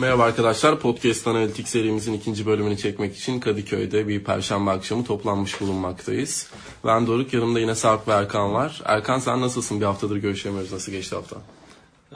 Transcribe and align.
Merhaba 0.00 0.24
arkadaşlar. 0.24 0.80
Podcast 0.80 1.26
Analitik 1.26 1.68
serimizin 1.68 2.12
ikinci 2.12 2.46
bölümünü 2.46 2.76
çekmek 2.76 3.16
için 3.16 3.40
Kadıköy'de 3.40 4.08
bir 4.08 4.24
perşembe 4.24 4.70
akşamı 4.70 5.04
toplanmış 5.04 5.60
bulunmaktayız. 5.60 6.50
Ben 6.84 7.06
Doruk, 7.06 7.32
yanımda 7.34 7.60
yine 7.60 7.74
Sarp 7.74 8.08
ve 8.08 8.12
Erkan 8.12 8.52
var. 8.52 8.82
Erkan 8.84 9.18
sen 9.18 9.40
nasılsın? 9.40 9.80
Bir 9.80 9.86
haftadır 9.86 10.16
görüşemiyoruz. 10.16 10.72
Nasıl 10.72 10.92
geçti 10.92 11.14
hafta? 11.16 11.36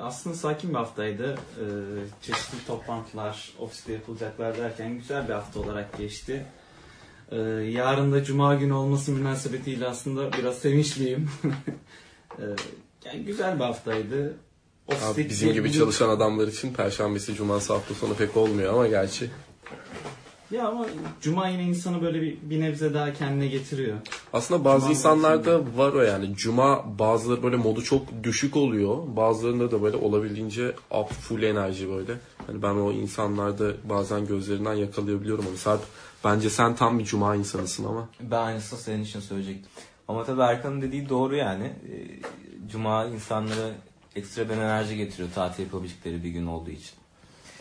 Aslında 0.00 0.36
sakin 0.36 0.70
bir 0.70 0.74
haftaydı. 0.74 1.34
Ee, 1.34 1.64
çeşitli 2.23 2.66
toplantılar, 2.66 3.52
ofiste 3.59 3.92
yapılacaklar 3.92 4.59
derken 4.59 4.98
güzel 4.98 5.28
bir 5.28 5.32
hafta 5.32 5.60
olarak 5.60 5.98
geçti. 5.98 6.46
Ee, 7.30 7.37
yarın 7.70 8.12
da 8.12 8.24
Cuma 8.24 8.55
günü 8.55 8.73
olması 8.73 9.12
münasebetiyle 9.12 9.87
aslında 9.88 10.32
biraz 10.32 10.59
sevinçliyim. 10.59 11.30
ee, 12.38 12.42
yani 13.05 13.24
güzel 13.24 13.55
bir 13.55 13.64
haftaydı. 13.64 14.37
Abi 14.88 15.29
bizim 15.29 15.52
gibi 15.52 15.73
çalışan 15.73 16.09
adamlar 16.09 16.48
için 16.48 16.74
Perşembesi, 16.74 17.34
Cuması 17.34 17.73
hafta 17.73 17.95
sonu 17.95 18.15
pek 18.15 18.37
olmuyor 18.37 18.75
ama 18.75 18.87
gerçi. 18.87 19.30
Ya 20.51 20.69
ama 20.69 20.87
Cuma 21.20 21.48
yine 21.48 21.62
insanı 21.62 22.02
böyle 22.02 22.23
bir, 22.23 22.37
bir 22.42 22.61
nebze 22.61 22.95
daha 22.95 23.12
kendine 23.12 23.47
getiriyor. 23.47 23.97
Aslında 24.33 24.65
bazı 24.65 24.80
Cuma 24.80 24.91
insanlarda 24.91 25.61
var 25.77 25.92
o 25.92 26.02
yani. 26.02 26.34
Cuma 26.37 26.98
bazıları 26.98 27.42
böyle 27.42 27.56
modu 27.56 27.83
çok 27.83 28.02
düşük 28.23 28.56
oluyor. 28.56 28.98
Bazılarında 29.16 29.70
da 29.70 29.83
böyle 29.83 29.97
olabildiğince 29.97 30.75
up 30.91 31.12
full 31.12 31.42
enerji 31.42 31.91
böyle. 31.91 32.12
Hani 32.47 32.62
ben 32.62 32.75
o 32.75 32.92
insanlarda 32.92 33.73
bazen 33.84 34.27
gözlerinden 34.27 34.75
yakalayabiliyorum 34.75 35.47
onu. 35.51 35.56
Sarp 35.56 35.80
bence 36.25 36.51
sen 36.51 36.77
tam 36.77 36.98
bir 36.98 37.05
Cuma 37.05 37.37
insanısın 37.37 37.84
ama. 37.84 38.09
Ben 38.20 38.42
aynısını 38.42 38.78
senin 38.78 39.05
için 39.05 39.20
söyleyecektim. 39.20 39.70
Ama 40.09 40.25
tabii 40.25 40.41
Erkan'ın 40.41 40.83
dediği 40.83 41.09
doğru 41.09 41.37
yani. 41.37 41.73
Cuma 42.73 43.06
insanlara 43.06 43.70
ekstra 44.17 44.48
bir 44.48 44.55
enerji 44.55 44.97
getiriyor 44.97 45.29
tatil 45.34 45.62
yapabilecekleri 45.62 46.25
bir 46.25 46.31
gün 46.31 46.47
olduğu 46.47 46.70
için. 46.70 46.95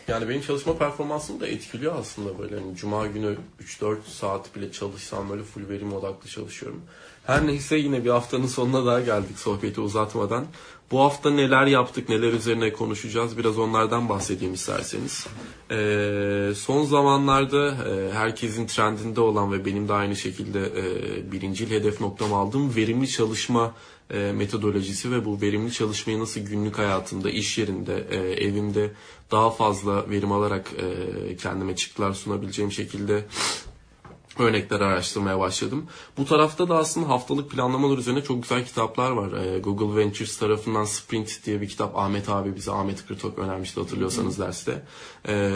Yani 0.08 0.28
benim 0.28 0.40
çalışma 0.40 0.78
performansımı 0.78 1.40
da 1.40 1.46
etkiliyor 1.46 1.98
aslında 1.98 2.38
böyle. 2.38 2.56
Yani 2.56 2.76
Cuma 2.76 3.06
günü 3.06 3.36
3-4 3.62 3.96
saat 4.08 4.56
bile 4.56 4.72
çalışsam 4.72 5.30
böyle 5.30 5.42
full 5.42 5.68
verim 5.68 5.92
odaklı 5.92 6.28
çalışıyorum. 6.28 6.82
Her 7.26 7.46
neyse 7.46 7.76
yine 7.76 8.04
bir 8.04 8.10
haftanın 8.10 8.46
sonuna 8.46 8.86
daha 8.86 9.00
geldik 9.00 9.38
sohbeti 9.38 9.80
uzatmadan. 9.80 10.46
Bu 10.90 11.00
hafta 11.00 11.30
neler 11.30 11.66
yaptık, 11.66 12.08
neler 12.08 12.32
üzerine 12.32 12.72
konuşacağız 12.72 13.38
biraz 13.38 13.58
onlardan 13.58 14.08
bahsedeyim 14.08 14.54
isterseniz. 14.54 15.26
Ee, 15.70 16.52
son 16.56 16.84
zamanlarda 16.84 17.68
e, 17.68 18.12
herkesin 18.12 18.66
trendinde 18.66 19.20
olan 19.20 19.52
ve 19.52 19.64
benim 19.64 19.88
de 19.88 19.92
aynı 19.92 20.16
şekilde 20.16 20.60
e, 20.66 21.32
birincil 21.32 21.70
hedef 21.70 22.00
noktam 22.00 22.32
aldığım 22.32 22.76
verimli 22.76 23.08
çalışma 23.08 23.74
e, 24.14 24.32
metodolojisi 24.32 25.10
ve 25.10 25.24
bu 25.24 25.40
verimli 25.40 25.72
çalışmayı 25.72 26.20
nasıl 26.20 26.40
günlük 26.40 26.78
hayatımda, 26.78 27.30
iş 27.30 27.58
yerinde, 27.58 28.06
e, 28.10 28.16
evimde 28.16 28.92
daha 29.30 29.50
fazla 29.50 30.10
verim 30.10 30.32
alarak 30.32 30.72
e, 30.72 31.36
kendime 31.36 31.76
çıktılar 31.76 32.12
sunabileceğim 32.12 32.72
şekilde 32.72 33.24
örnekler 34.38 34.80
araştırmaya 34.80 35.40
başladım. 35.40 35.86
Bu 36.18 36.24
tarafta 36.24 36.68
da 36.68 36.76
aslında 36.76 37.08
haftalık 37.08 37.50
planlamalar 37.50 37.98
üzerine 37.98 38.24
çok 38.24 38.42
güzel 38.42 38.66
kitaplar 38.66 39.10
var. 39.10 39.58
Google 39.58 40.00
Ventures 40.00 40.38
tarafından 40.38 40.84
Sprint 40.84 41.46
diye 41.46 41.60
bir 41.60 41.68
kitap 41.68 41.98
Ahmet 41.98 42.28
abi 42.28 42.56
bize 42.56 42.72
Ahmet 42.72 43.06
Kırtok 43.06 43.38
önermişti 43.38 43.80
hatırlıyorsanız 43.80 44.38
derste. 44.38 44.82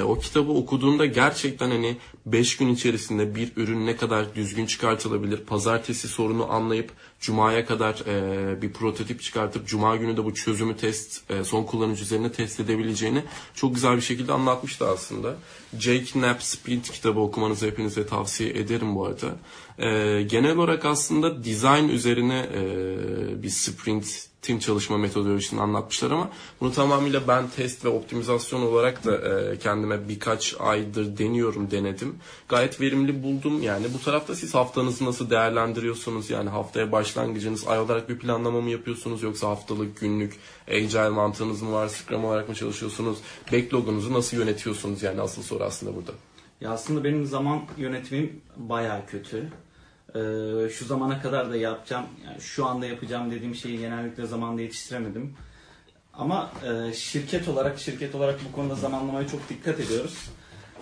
O 0.04 0.18
kitabı 0.18 0.52
okuduğumda 0.52 1.06
gerçekten 1.06 1.70
hani 1.70 1.96
5 2.26 2.56
gün 2.56 2.68
içerisinde 2.68 3.34
bir 3.34 3.52
ürün 3.56 3.86
ne 3.86 3.96
kadar 3.96 4.34
düzgün 4.34 4.66
çıkartılabilir, 4.66 5.38
pazartesi 5.38 6.08
sorunu 6.08 6.52
anlayıp 6.52 6.92
Cuma'ya 7.20 7.66
kadar 7.66 8.02
e, 8.06 8.62
bir 8.62 8.72
prototip 8.72 9.22
çıkartıp 9.22 9.66
Cuma 9.66 9.96
günü 9.96 10.16
de 10.16 10.24
bu 10.24 10.34
çözümü 10.34 10.76
test, 10.76 11.30
e, 11.30 11.44
son 11.44 11.64
kullanıcı 11.64 12.02
üzerine 12.02 12.32
test 12.32 12.60
edebileceğini 12.60 13.24
çok 13.54 13.74
güzel 13.74 13.96
bir 13.96 14.00
şekilde 14.00 14.32
anlatmıştı 14.32 14.88
aslında. 14.88 15.36
Jake 15.78 16.04
Knapp 16.04 16.42
Sprint 16.42 16.90
kitabı 16.90 17.20
okumanızı 17.20 17.66
hepinize 17.66 18.06
tavsiye 18.06 18.50
ederim 18.50 18.94
bu 18.94 19.06
arada. 19.06 19.36
E, 19.78 20.22
genel 20.22 20.56
olarak 20.56 20.84
aslında 20.84 21.44
design 21.44 21.88
üzerine 21.88 22.46
e, 22.54 23.42
bir 23.42 23.50
sprint 23.50 24.27
team 24.42 24.58
çalışma 24.58 24.98
metodolojisini 24.98 25.60
anlatmışlar 25.60 26.10
ama 26.10 26.30
bunu 26.60 26.72
tamamıyla 26.72 27.28
ben 27.28 27.48
test 27.48 27.84
ve 27.84 27.88
optimizasyon 27.88 28.62
olarak 28.62 29.04
da 29.04 29.16
e, 29.16 29.58
kendime 29.58 30.08
birkaç 30.08 30.54
aydır 30.60 31.18
deniyorum, 31.18 31.70
denedim. 31.70 32.16
Gayet 32.48 32.80
verimli 32.80 33.22
buldum. 33.22 33.62
Yani 33.62 33.86
bu 33.94 34.04
tarafta 34.04 34.34
siz 34.34 34.54
haftanızı 34.54 35.04
nasıl 35.04 35.30
değerlendiriyorsunuz? 35.30 36.30
Yani 36.30 36.50
haftaya 36.50 36.92
başlangıcınız 36.92 37.68
ay 37.68 37.80
olarak 37.80 38.08
bir 38.08 38.18
planlama 38.18 38.60
mı 38.60 38.70
yapıyorsunuz 38.70 39.22
yoksa 39.22 39.48
haftalık, 39.48 40.00
günlük, 40.00 40.36
agile 40.70 41.08
mantığınız 41.08 41.62
mı 41.62 41.72
var? 41.72 41.88
Scrum 41.88 42.24
olarak 42.24 42.48
mı 42.48 42.54
çalışıyorsunuz? 42.54 43.18
Backlogunuzu 43.52 44.12
nasıl 44.12 44.36
yönetiyorsunuz? 44.36 45.02
Yani 45.02 45.20
asıl 45.20 45.42
soru 45.42 45.64
aslında 45.64 45.96
burada. 45.96 46.12
Ya 46.60 46.70
aslında 46.70 47.04
benim 47.04 47.26
zaman 47.26 47.62
yönetimim 47.76 48.40
baya 48.56 49.06
kötü. 49.06 49.48
Ee, 50.14 50.68
şu 50.70 50.84
zamana 50.84 51.22
kadar 51.22 51.50
da 51.50 51.56
yapacağım, 51.56 52.06
yani 52.26 52.40
şu 52.40 52.66
anda 52.66 52.86
yapacağım 52.86 53.30
dediğim 53.30 53.54
şeyi 53.54 53.78
genellikle 53.78 54.26
zamanda 54.26 54.62
yetiştiremedim. 54.62 55.34
Ama 56.14 56.50
e, 56.64 56.92
şirket 56.92 57.48
olarak 57.48 57.78
şirket 57.78 58.14
olarak 58.14 58.40
bu 58.48 58.52
konuda 58.52 58.74
zamanlamaya 58.74 59.28
çok 59.28 59.48
dikkat 59.48 59.80
ediyoruz. 59.80 60.30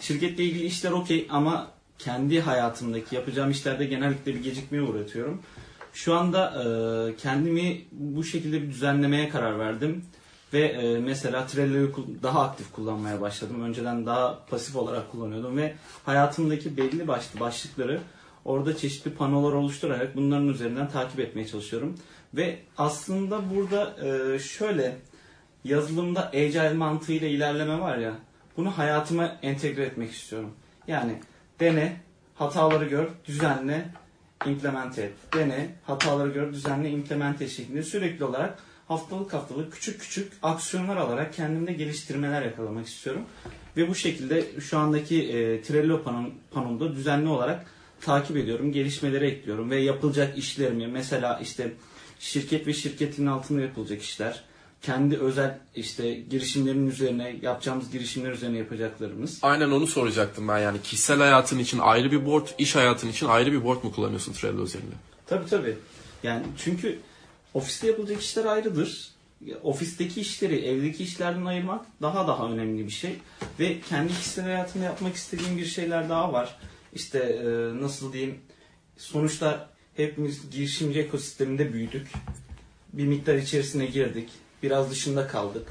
Şirketle 0.00 0.44
ilgili 0.44 0.64
işler 0.64 0.90
okey 0.90 1.26
ama 1.30 1.70
kendi 1.98 2.40
hayatımdaki 2.40 3.14
yapacağım 3.14 3.50
işlerde 3.50 3.84
genellikle 3.84 4.34
bir 4.34 4.42
gecikmeye 4.42 4.82
uğratıyorum. 4.82 5.42
Şu 5.92 6.14
anda 6.14 6.64
e, 6.64 7.16
kendimi 7.16 7.84
bu 7.92 8.24
şekilde 8.24 8.62
bir 8.62 8.70
düzenlemeye 8.70 9.28
karar 9.28 9.58
verdim. 9.58 10.04
Ve 10.52 10.60
e, 10.60 10.98
mesela 10.98 11.46
Trello'yu 11.46 11.94
daha 12.22 12.42
aktif 12.42 12.72
kullanmaya 12.72 13.20
başladım. 13.20 13.62
Önceden 13.62 14.06
daha 14.06 14.46
pasif 14.46 14.76
olarak 14.76 15.12
kullanıyordum 15.12 15.56
ve 15.56 15.74
hayatımdaki 16.04 16.76
belli 16.76 17.08
başlı 17.08 17.40
başlıkları 17.40 18.00
Orada 18.46 18.76
çeşitli 18.76 19.14
panolar 19.14 19.52
oluşturarak 19.52 20.16
bunların 20.16 20.48
üzerinden 20.48 20.88
takip 20.88 21.20
etmeye 21.20 21.46
çalışıyorum. 21.46 21.94
Ve 22.34 22.58
aslında 22.78 23.40
burada 23.54 23.96
e, 24.06 24.38
şöyle 24.38 24.96
yazılımda 25.64 26.26
agile 26.28 26.72
mantığıyla 26.72 27.28
ilerleme 27.28 27.80
var 27.80 27.98
ya 27.98 28.12
bunu 28.56 28.78
hayatıma 28.78 29.36
entegre 29.42 29.82
etmek 29.82 30.12
istiyorum. 30.12 30.50
Yani 30.88 31.20
dene, 31.60 31.96
hataları 32.34 32.84
gör, 32.84 33.08
düzenle, 33.24 33.88
implement 34.46 34.98
et. 34.98 35.12
Dene, 35.34 35.68
hataları 35.84 36.28
gör, 36.28 36.52
düzenle, 36.52 36.90
implement 36.90 37.42
et 37.42 37.50
şeklinde 37.50 37.82
sürekli 37.82 38.24
olarak 38.24 38.58
haftalık 38.88 39.32
haftalık 39.32 39.72
küçük 39.72 40.00
küçük 40.00 40.32
aksiyonlar 40.42 40.96
alarak 40.96 41.34
kendimde 41.34 41.72
geliştirmeler 41.72 42.42
yakalamak 42.42 42.86
istiyorum. 42.86 43.22
Ve 43.76 43.88
bu 43.88 43.94
şekilde 43.94 44.60
şu 44.60 44.78
andaki 44.78 45.22
e, 45.22 45.62
Trello 45.62 46.02
panomda 46.50 46.92
düzenli 46.92 47.28
olarak 47.28 47.75
takip 48.06 48.36
ediyorum, 48.36 48.72
gelişmeleri 48.72 49.26
ekliyorum 49.26 49.70
ve 49.70 49.80
yapılacak 49.80 50.38
işlerimi 50.38 50.86
mesela 50.86 51.40
işte 51.42 51.72
şirket 52.18 52.66
ve 52.66 52.72
şirketin 52.72 53.26
altında 53.26 53.60
yapılacak 53.60 54.02
işler, 54.02 54.44
kendi 54.82 55.16
özel 55.16 55.58
işte 55.74 56.14
girişimlerin 56.14 56.86
üzerine 56.86 57.36
yapacağımız 57.42 57.90
girişimler 57.90 58.30
üzerine 58.30 58.58
yapacaklarımız. 58.58 59.38
Aynen 59.42 59.70
onu 59.70 59.86
soracaktım 59.86 60.48
ben 60.48 60.58
yani 60.58 60.82
kişisel 60.82 61.18
hayatın 61.18 61.58
için 61.58 61.78
ayrı 61.78 62.12
bir 62.12 62.26
board, 62.26 62.46
iş 62.58 62.76
hayatın 62.76 63.08
için 63.08 63.26
ayrı 63.26 63.52
bir 63.52 63.64
board 63.64 63.84
mu 63.84 63.92
kullanıyorsun 63.92 64.32
Trello 64.32 64.62
üzerinde? 64.64 64.94
Tabii 65.26 65.46
tabii. 65.50 65.76
Yani 66.22 66.42
çünkü 66.58 66.98
ofiste 67.54 67.86
yapılacak 67.86 68.22
işler 68.22 68.44
ayrıdır. 68.44 69.10
Ofisteki 69.62 70.20
işleri 70.20 70.64
evdeki 70.66 71.04
işlerden 71.04 71.44
ayırmak 71.44 71.86
daha 72.02 72.28
daha 72.28 72.48
önemli 72.48 72.86
bir 72.86 72.90
şey. 72.92 73.18
Ve 73.60 73.80
kendi 73.88 74.12
kişisel 74.12 74.44
hayatımda 74.44 74.84
yapmak 74.84 75.14
istediğim 75.14 75.56
bir 75.56 75.64
şeyler 75.64 76.08
daha 76.08 76.32
var 76.32 76.56
işte 76.96 77.18
e, 77.18 77.46
nasıl 77.82 78.12
diyeyim 78.12 78.38
sonuçta 78.96 79.70
hepimiz 79.96 80.50
girişimci 80.50 81.00
ekosisteminde 81.00 81.72
büyüdük. 81.72 82.08
Bir 82.92 83.06
miktar 83.06 83.34
içerisine 83.34 83.86
girdik. 83.86 84.28
Biraz 84.62 84.90
dışında 84.90 85.26
kaldık. 85.26 85.68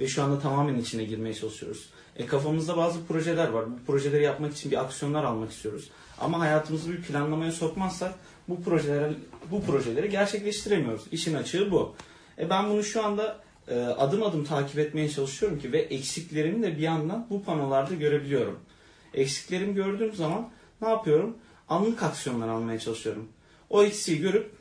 Ve 0.00 0.08
şu 0.08 0.22
anda 0.22 0.38
tamamen 0.38 0.78
içine 0.78 1.04
girmeye 1.04 1.34
çalışıyoruz. 1.34 1.90
E 2.16 2.26
kafamızda 2.26 2.76
bazı 2.76 3.06
projeler 3.06 3.48
var. 3.48 3.64
Bu 3.66 3.86
projeleri 3.86 4.22
yapmak 4.22 4.52
için 4.52 4.70
bir 4.70 4.80
aksiyonlar 4.80 5.24
almak 5.24 5.50
istiyoruz. 5.50 5.90
Ama 6.18 6.40
hayatımızı 6.40 6.92
bir 6.92 7.02
planlamaya 7.02 7.52
sokmazsak 7.52 8.14
bu 8.48 8.62
projeleri 8.62 9.14
bu 9.50 9.62
projeleri 9.62 10.10
gerçekleştiremiyoruz. 10.10 11.02
İşin 11.12 11.34
açığı 11.34 11.70
bu. 11.70 11.94
E 12.38 12.50
ben 12.50 12.70
bunu 12.70 12.84
şu 12.84 13.04
anda 13.04 13.40
e, 13.68 13.80
adım 13.80 14.22
adım 14.22 14.44
takip 14.44 14.78
etmeye 14.78 15.10
çalışıyorum 15.10 15.58
ki 15.58 15.72
ve 15.72 15.78
eksiklerimi 15.78 16.62
de 16.62 16.76
bir 16.76 16.82
yandan 16.82 17.26
bu 17.30 17.44
panolarda 17.44 17.94
görebiliyorum. 17.94 18.58
Eksiklerimi 19.14 19.74
gördüğüm 19.74 20.14
zaman 20.14 20.50
ne 20.82 20.88
yapıyorum? 20.88 21.36
Anlık 21.68 22.02
aksiyonlar 22.02 22.48
almaya 22.48 22.78
çalışıyorum. 22.78 23.28
O 23.70 23.82
eksiği 23.82 24.20
görüp 24.20 24.52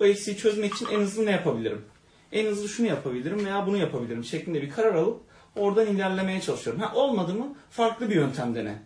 o 0.00 0.04
eksiği 0.04 0.36
çözmek 0.36 0.74
için 0.74 0.86
en 0.86 1.00
hızlı 1.00 1.26
ne 1.26 1.30
yapabilirim? 1.30 1.84
En 2.32 2.46
hızlı 2.46 2.68
şunu 2.68 2.86
yapabilirim 2.86 3.46
veya 3.46 3.66
bunu 3.66 3.76
yapabilirim 3.76 4.24
şeklinde 4.24 4.62
bir 4.62 4.70
karar 4.70 4.94
alıp 4.94 5.20
oradan 5.56 5.86
ilerlemeye 5.86 6.40
çalışıyorum. 6.40 6.82
Ha 6.82 6.94
olmadı 6.94 7.34
mı 7.34 7.56
farklı 7.70 8.10
bir 8.10 8.14
yöntem 8.14 8.54
dene. 8.54 8.82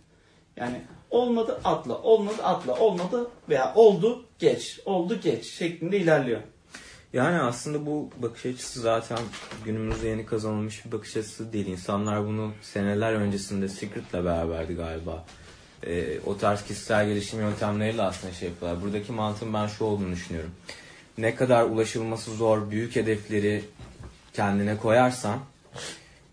Yani 0.56 0.82
olmadı 1.10 1.60
atla, 1.64 2.02
olmadı 2.02 2.42
atla, 2.42 2.74
olmadı 2.74 3.30
veya 3.48 3.72
oldu 3.74 4.24
geç, 4.38 4.80
oldu 4.84 5.20
geç 5.20 5.46
şeklinde 5.46 5.98
ilerliyor. 5.98 6.40
Yani 7.12 7.40
aslında 7.40 7.86
bu 7.86 8.10
bakış 8.16 8.46
açısı 8.46 8.80
zaten 8.80 9.18
günümüzde 9.64 10.08
yeni 10.08 10.26
kazanılmış 10.26 10.86
bir 10.86 10.92
bakış 10.92 11.16
açısı 11.16 11.52
değil. 11.52 11.66
İnsanlar 11.66 12.26
bunu 12.26 12.52
seneler 12.62 13.12
öncesinde 13.12 13.68
Secret'le 13.68 14.12
beraberdi 14.12 14.74
galiba. 14.74 15.24
Ee, 15.86 16.20
o 16.26 16.38
tarz 16.38 16.62
kişisel 16.62 17.06
gelişim 17.06 17.40
yöntemleriyle 17.40 18.02
aslında 18.02 18.34
şey 18.34 18.48
yapıyorlar. 18.48 18.82
Buradaki 18.82 19.12
mantığın 19.12 19.54
ben 19.54 19.66
şu 19.66 19.84
olduğunu 19.84 20.12
düşünüyorum. 20.12 20.50
Ne 21.18 21.34
kadar 21.34 21.64
ulaşılması 21.64 22.34
zor 22.34 22.70
büyük 22.70 22.96
hedefleri 22.96 23.64
kendine 24.32 24.76
koyarsan 24.76 25.38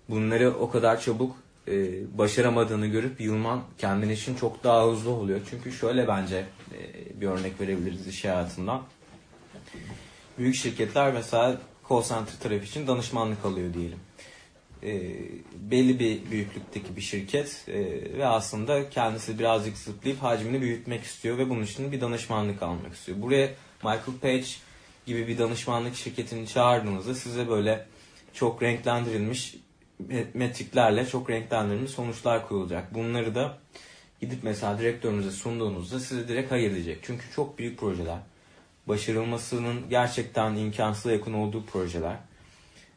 bunları 0.10 0.54
o 0.60 0.70
kadar 0.70 1.02
çabuk 1.02 1.36
e, 1.68 1.74
başaramadığını 2.18 2.88
görüp 2.88 3.22
yılman 3.22 3.62
kendin 3.78 4.10
için 4.10 4.36
çok 4.36 4.64
daha 4.64 4.88
hızlı 4.88 5.10
oluyor. 5.10 5.40
Çünkü 5.50 5.72
şöyle 5.72 6.08
bence 6.08 6.46
e, 6.74 7.22
bir 7.22 7.28
örnek 7.28 7.62
verebiliriz 7.62 8.08
iş 8.08 8.26
hayatından. 8.26 8.82
Büyük 10.38 10.56
şirketler 10.56 11.14
mesela 11.14 11.58
call 11.90 12.04
center 12.04 12.40
tarafı 12.44 12.66
için 12.66 12.88
danışmanlık 12.88 13.46
alıyor 13.46 13.74
diyelim. 13.74 14.00
E, 14.86 15.12
belli 15.72 16.00
bir 16.00 16.32
büyüklükteki 16.32 16.96
bir 16.96 17.02
şirket 17.02 17.66
e, 17.68 17.74
ve 18.18 18.28
aslında 18.28 18.90
kendisi 18.90 19.40
birazcık 19.40 19.78
zıplayıp 19.78 20.24
hacmini 20.24 20.62
büyütmek 20.62 21.04
istiyor 21.04 21.38
ve 21.38 21.50
bunun 21.50 21.64
için 21.64 21.92
bir 21.92 22.02
danışmanlık 22.02 22.64
almak 22.64 22.94
istiyor. 22.94 23.22
Buraya 23.22 23.50
Michael 23.84 24.20
Page 24.22 24.46
gibi 25.06 25.28
bir 25.28 25.38
danışmanlık 25.38 25.96
şirketini 25.96 26.48
çağırdığınızda 26.48 27.16
size 27.16 27.50
böyle 27.50 27.86
çok 28.34 28.64
renklendirilmiş 28.64 29.56
metriklerle 30.34 31.06
çok 31.06 31.30
renklendirilmiş 31.30 31.92
sonuçlar 31.92 32.48
koyulacak. 32.48 32.94
Bunları 32.94 33.36
da 33.36 33.58
gidip 34.22 34.44
mesela 34.44 34.80
direktörünüze 34.80 35.32
sunduğunuzda 35.32 36.00
size 36.00 36.28
direkt 36.28 36.52
hayır 36.52 36.72
diyecek. 36.72 37.00
Çünkü 37.02 37.26
çok 37.36 37.58
büyük 37.60 37.80
projeler. 37.80 38.20
Başarılmasının 38.88 39.90
gerçekten 39.90 40.56
imkansıza 40.56 41.12
yakın 41.12 41.34
olduğu 41.34 41.66
projeler. 41.66 42.16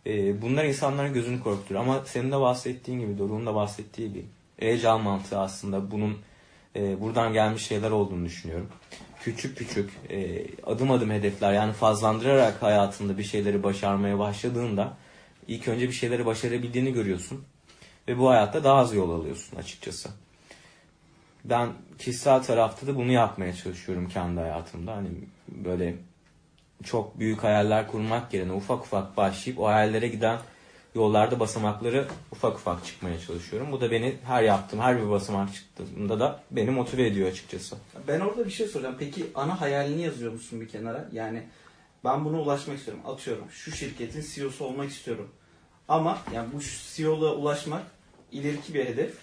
Ee, 0.08 0.42
bunlar 0.42 0.64
insanların 0.64 1.14
gözünü 1.14 1.42
korkutur. 1.42 1.74
Ama 1.74 2.04
senin 2.04 2.32
de 2.32 2.40
bahsettiğin 2.40 3.00
gibi, 3.00 3.18
Doruk'un 3.18 3.46
da 3.46 3.54
bahsettiği 3.54 4.14
bir 4.14 4.24
Agile 4.66 5.02
mantığı 5.02 5.38
aslında 5.38 5.90
bunun 5.90 6.18
e, 6.76 7.00
buradan 7.00 7.32
gelmiş 7.32 7.66
şeyler 7.66 7.90
olduğunu 7.90 8.24
düşünüyorum. 8.24 8.68
Küçük 9.20 9.58
küçük 9.58 9.90
e, 10.10 10.46
adım 10.66 10.90
adım 10.90 11.10
hedefler 11.10 11.52
yani 11.52 11.72
fazlandırarak 11.72 12.62
hayatında 12.62 13.18
bir 13.18 13.24
şeyleri 13.24 13.62
başarmaya 13.62 14.18
başladığında 14.18 14.96
ilk 15.48 15.68
önce 15.68 15.88
bir 15.88 15.92
şeyleri 15.92 16.26
başarabildiğini 16.26 16.92
görüyorsun. 16.92 17.44
Ve 18.08 18.18
bu 18.18 18.28
hayatta 18.30 18.64
daha 18.64 18.78
az 18.78 18.94
yol 18.94 19.20
alıyorsun 19.20 19.56
açıkçası. 19.56 20.08
Ben 21.44 21.72
kişisel 21.98 22.42
tarafta 22.42 22.86
da 22.86 22.96
bunu 22.96 23.12
yapmaya 23.12 23.54
çalışıyorum 23.54 24.08
kendi 24.08 24.40
hayatımda. 24.40 24.96
Hani 24.96 25.08
böyle 25.48 25.94
çok 26.84 27.18
büyük 27.18 27.42
hayaller 27.44 27.90
kurmak 27.90 28.34
yerine 28.34 28.52
ufak 28.52 28.84
ufak 28.84 29.16
başlayıp 29.16 29.60
o 29.60 29.66
hayallere 29.66 30.08
giden 30.08 30.38
yollarda 30.94 31.40
basamakları 31.40 32.06
ufak 32.32 32.56
ufak 32.56 32.84
çıkmaya 32.84 33.20
çalışıyorum. 33.20 33.72
Bu 33.72 33.80
da 33.80 33.90
beni 33.90 34.16
her 34.24 34.42
yaptığım, 34.42 34.80
her 34.80 35.02
bir 35.02 35.10
basamak 35.10 35.54
çıktığında 35.54 36.20
da 36.20 36.40
beni 36.50 36.70
motive 36.70 37.06
ediyor 37.06 37.28
açıkçası. 37.30 37.76
Ben 38.08 38.20
orada 38.20 38.46
bir 38.46 38.50
şey 38.50 38.66
soracağım. 38.66 38.96
Peki 38.98 39.26
ana 39.34 39.60
hayalini 39.60 40.02
yazıyor 40.02 40.32
musun 40.32 40.60
bir 40.60 40.68
kenara? 40.68 41.08
Yani 41.12 41.42
ben 42.04 42.24
buna 42.24 42.40
ulaşmak 42.40 42.78
istiyorum. 42.78 43.02
Atıyorum 43.06 43.50
şu 43.50 43.72
şirketin 43.72 44.24
CEO'su 44.34 44.64
olmak 44.64 44.90
istiyorum. 44.90 45.28
Ama 45.88 46.18
yani 46.34 46.48
bu 46.54 46.58
CEO'luğa 46.94 47.32
ulaşmak 47.32 47.82
ileriki 48.32 48.74
bir 48.74 48.84
hedef. 48.84 49.14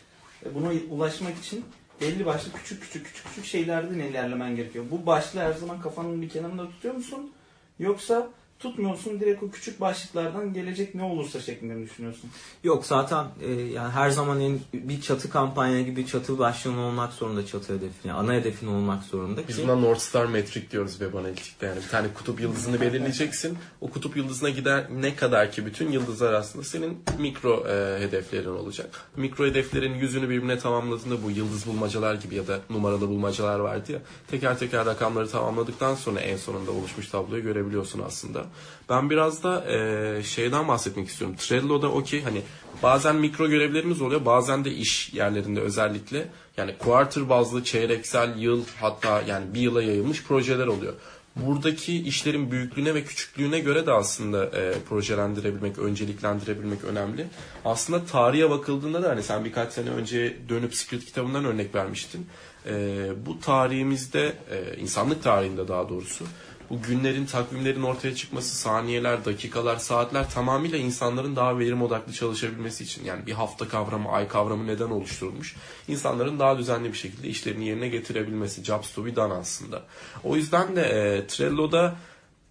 Ve 0.45 0.55
buna 0.55 0.71
ulaşmak 0.89 1.37
için 1.37 1.65
belli 2.01 2.25
başlı 2.25 2.51
küçük 2.53 2.81
küçük 2.81 3.05
küçük 3.05 3.25
küçük 3.25 3.45
şeylerden 3.45 3.99
ilerlemen 3.99 4.55
gerekiyor. 4.55 4.85
Bu 4.91 5.05
başlığı 5.05 5.39
her 5.39 5.53
zaman 5.53 5.81
kafanın 5.81 6.21
bir 6.21 6.29
kenarında 6.29 6.69
tutuyor 6.69 6.95
musun? 6.95 7.31
Yoksa 7.79 8.27
tutmuyorsun 8.65 9.19
direkt 9.19 9.43
o 9.43 9.49
küçük 9.49 9.81
başlıklardan 9.81 10.53
gelecek 10.53 10.95
ne 10.95 11.03
olursa 11.03 11.39
şeklinde 11.39 11.81
düşünüyorsun. 11.81 12.29
Yok 12.63 12.85
zaten 12.85 13.25
e, 13.41 13.51
yani 13.51 13.91
her 13.91 14.09
zaman 14.09 14.41
en, 14.41 14.59
bir 14.73 15.01
çatı 15.01 15.29
kampanya 15.29 15.81
gibi 15.81 16.07
çatı 16.07 16.39
başlığın 16.39 16.77
olmak 16.77 17.13
zorunda 17.13 17.45
çatı 17.45 17.73
hedefin. 17.73 18.09
Yani 18.09 18.19
ana 18.19 18.33
hedefin 18.33 18.67
olmak 18.67 19.03
zorunda 19.03 19.47
Biz 19.47 19.57
ki. 19.57 19.63
buna 19.63 19.75
North 19.75 19.99
Star 19.99 20.25
Metric 20.25 20.71
diyoruz 20.71 20.91
web 20.91 21.13
analitikte. 21.13 21.65
Yani 21.65 21.77
bir 21.83 21.89
tane 21.89 22.07
kutup 22.13 22.41
yıldızını 22.41 22.81
belirleyeceksin. 22.81 23.57
O 23.81 23.89
kutup 23.89 24.17
yıldızına 24.17 24.49
gider 24.49 24.87
ne 25.01 25.15
kadar 25.15 25.51
ki 25.51 25.65
bütün 25.65 25.91
yıldızlar 25.91 26.33
aslında 26.33 26.65
senin 26.65 26.97
mikro 27.19 27.65
e, 27.67 27.99
hedeflerin 27.99 28.49
olacak. 28.55 29.01
Mikro 29.15 29.45
hedeflerin 29.45 29.93
yüzünü 29.93 30.29
birbirine 30.29 30.59
tamamladığında 30.59 31.23
bu 31.23 31.31
yıldız 31.31 31.67
bulmacalar 31.67 32.15
gibi 32.15 32.35
ya 32.35 32.47
da 32.47 32.59
numaralı 32.69 33.09
bulmacalar 33.09 33.59
vardı 33.59 33.91
ya. 33.91 33.99
Teker 34.31 34.59
teker 34.59 34.85
rakamları 34.85 35.29
tamamladıktan 35.29 35.95
sonra 35.95 36.19
en 36.19 36.37
sonunda 36.37 36.71
oluşmuş 36.71 37.07
tabloyu 37.07 37.43
görebiliyorsun 37.43 38.01
aslında. 38.07 38.45
Ben 38.89 39.09
biraz 39.09 39.43
da 39.43 39.71
e, 39.71 40.23
şeyden 40.23 40.67
bahsetmek 40.67 41.07
istiyorum. 41.07 41.35
Trello'da 41.39 41.91
o 41.91 42.03
ki 42.03 42.21
hani 42.21 42.41
bazen 42.83 43.15
mikro 43.15 43.47
görevlerimiz 43.47 44.01
oluyor 44.01 44.25
bazen 44.25 44.65
de 44.65 44.71
iş 44.71 45.13
yerlerinde 45.13 45.59
özellikle 45.59 46.27
yani 46.57 46.75
quarter 46.79 47.29
bazlı 47.29 47.63
çeyreksel 47.63 48.37
yıl 48.37 48.63
hatta 48.81 49.21
yani 49.21 49.53
bir 49.53 49.59
yıla 49.59 49.83
yayılmış 49.83 50.23
projeler 50.23 50.67
oluyor. 50.67 50.93
Buradaki 51.35 52.03
işlerin 52.03 52.51
büyüklüğüne 52.51 52.95
ve 52.95 53.03
küçüklüğüne 53.03 53.59
göre 53.59 53.85
de 53.85 53.91
aslında 53.91 54.45
e, 54.45 54.73
projelendirebilmek, 54.89 55.79
önceliklendirebilmek 55.79 56.83
önemli. 56.83 57.27
Aslında 57.65 58.05
tarihe 58.05 58.49
bakıldığında 58.49 59.03
da 59.03 59.09
hani 59.09 59.23
sen 59.23 59.45
birkaç 59.45 59.73
sene 59.73 59.89
önce 59.89 60.37
dönüp 60.49 60.75
Secret 60.75 61.05
kitabından 61.05 61.45
örnek 61.45 61.75
vermiştin. 61.75 62.27
E, 62.65 63.07
bu 63.25 63.39
tarihimizde, 63.39 64.33
e, 64.51 64.77
insanlık 64.77 65.23
tarihinde 65.23 65.67
daha 65.67 65.89
doğrusu 65.89 66.25
bu 66.69 66.81
günlerin, 66.81 67.25
takvimlerin 67.25 67.83
ortaya 67.83 68.15
çıkması, 68.15 68.55
saniyeler, 68.55 69.25
dakikalar, 69.25 69.77
saatler 69.77 70.29
tamamıyla 70.29 70.77
insanların 70.77 71.35
daha 71.35 71.59
verim 71.59 71.81
odaklı 71.81 72.13
çalışabilmesi 72.13 72.83
için. 72.83 73.05
Yani 73.05 73.25
bir 73.25 73.33
hafta 73.33 73.67
kavramı, 73.67 74.09
ay 74.09 74.27
kavramı 74.27 74.67
neden 74.67 74.89
oluşturulmuş? 74.89 75.55
İnsanların 75.87 76.39
daha 76.39 76.57
düzenli 76.57 76.93
bir 76.93 76.97
şekilde 76.97 77.27
işlerini 77.27 77.67
yerine 77.67 77.87
getirebilmesi. 77.87 78.63
Jobs 78.63 78.93
to 78.93 79.05
be 79.05 79.15
done 79.15 79.33
aslında. 79.33 79.83
O 80.23 80.35
yüzden 80.35 80.75
de 80.75 80.81
e, 80.81 81.27
Trello'da 81.27 81.95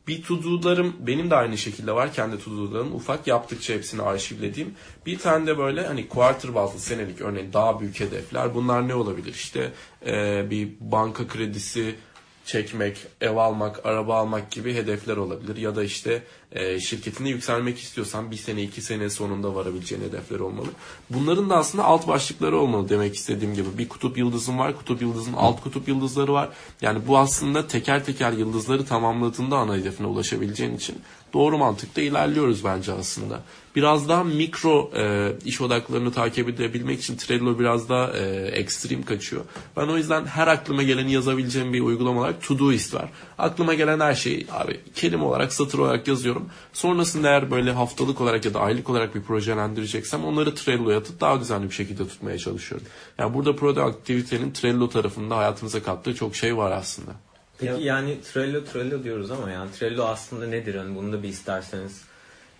bir 0.09 0.23
to-do'larım 0.23 0.95
benim 1.01 1.31
de 1.31 1.35
aynı 1.35 1.59
şekilde 1.59 1.93
var. 1.93 2.13
Kendi 2.13 2.37
to-do'larım 2.37 2.95
ufak 2.95 3.27
yaptıkça 3.27 3.75
hepsini 3.75 4.03
arşivlediğim. 4.03 4.75
Bir 5.07 5.19
tane 5.19 5.47
de 5.47 5.59
böyle 5.59 5.87
hani 5.87 6.09
quarter 6.09 6.55
bazlı 6.55 6.81
senelik 6.81 7.21
örneğin 7.21 7.53
daha 7.53 7.81
büyük 7.81 8.01
hedefler. 8.01 8.55
Bunlar 8.55 8.89
ne 8.89 8.95
olabilir? 8.95 9.35
İşte 9.35 9.73
e, 10.07 10.45
bir 10.51 10.69
banka 10.81 11.27
kredisi, 11.27 11.95
çekmek, 12.45 13.07
ev 13.21 13.37
almak, 13.37 13.87
araba 13.87 14.17
almak 14.17 14.51
gibi 14.51 14.75
hedefler 14.75 15.17
olabilir. 15.17 15.57
Ya 15.57 15.77
da 15.77 15.85
işte 15.85 16.23
e, 16.55 16.81
şirketinde 16.81 17.29
yükselmek 17.29 17.79
istiyorsan 17.79 18.31
bir 18.31 18.37
sene 18.37 18.63
iki 18.63 18.83
sene 18.83 19.11
sonunda 19.11 19.55
varabileceğin 19.55 20.03
hedefler 20.03 20.41
olmalı. 20.41 20.69
Bunların 21.11 21.51
da 21.51 21.57
aslında 21.57 21.85
alt 21.85 22.09
başlıkları 22.09 22.59
olmalı 22.59 22.89
demek 22.89 23.15
istediğim 23.15 23.55
gibi. 23.55 23.79
Bir 23.79 23.89
kutup 23.89 24.19
yıldızın 24.19 24.59
var, 24.59 24.77
kutup 24.77 25.03
yıldızın 25.03 25.33
alt 25.33 25.63
kutup 25.63 25.89
yıldızları 25.89 26.33
var. 26.33 26.49
Yani 26.83 26.99
bu 27.09 27.19
aslında 27.19 27.67
teker 27.67 28.05
teker 28.05 28.33
yıldızları 28.33 28.85
tamamladığında 28.85 29.57
ana 29.57 29.77
hedefine 29.77 30.07
ulaşabileceğin 30.07 30.77
için 30.77 30.97
doğru 31.35 31.59
mantıkta 31.59 32.01
ilerliyoruz 32.01 32.65
bence 32.65 32.93
aslında. 32.93 33.41
Biraz 33.77 34.09
daha 34.09 34.25
mikro 34.25 34.91
e, 34.97 35.33
iş 35.45 35.61
odaklarını 35.61 36.13
takip 36.13 36.49
edebilmek 36.49 37.01
için 37.01 37.17
Trello 37.17 37.59
biraz 37.59 37.89
daha 37.89 38.13
e, 38.13 38.47
ekstrem 38.47 39.03
kaçıyor. 39.03 39.45
Ben 39.77 39.89
o 39.89 39.97
yüzden 39.97 40.27
her 40.27 40.47
aklıma 40.47 40.83
geleni 40.83 41.13
yazabileceğim 41.13 41.73
bir 41.73 41.81
uygulama 41.81 42.21
olarak 42.21 42.43
Todoist 42.43 42.95
var. 42.95 43.09
Aklıma 43.39 43.75
gelen 43.75 44.01
her 44.01 44.15
şeyi 44.15 44.47
abi 44.53 44.81
kelime 44.95 45.25
olarak 45.25 45.53
satır 45.53 45.79
olarak 45.79 46.09
yazıyorum. 46.09 46.44
Sonrasında 46.73 47.29
eğer 47.29 47.51
böyle 47.51 47.73
haftalık 47.73 48.21
olarak 48.21 48.45
ya 48.45 48.55
da 48.55 48.61
aylık 48.61 48.91
olarak 48.91 49.15
bir 49.15 49.23
projelendireceksem 49.23 50.25
onları 50.25 50.55
Trello'ya 50.55 50.99
atıp 50.99 51.21
daha 51.21 51.41
düzenli 51.41 51.71
bir 51.71 51.75
şekilde 51.75 52.09
tutmaya 52.09 52.39
çalışıyorum. 52.39 52.87
Yani 53.19 53.35
burada 53.35 53.57
produktivitenin 53.57 54.53
Trello 54.53 54.89
tarafında 54.89 55.37
hayatımıza 55.37 55.83
kattığı 55.83 56.15
çok 56.15 56.37
şey 56.37 56.57
var 56.57 56.73
aslında. 56.73 57.13
Peki 57.59 57.83
yani 57.83 58.19
Trello 58.33 58.65
Trello 58.65 59.05
diyoruz 59.05 59.31
ama 59.31 59.51
yani 59.51 59.73
Trello 59.73 60.05
aslında 60.05 60.47
nedir? 60.47 60.75
Yani 60.75 60.97
bunu 60.97 61.13
da 61.13 61.23
bir 61.23 61.29
isterseniz 61.29 62.03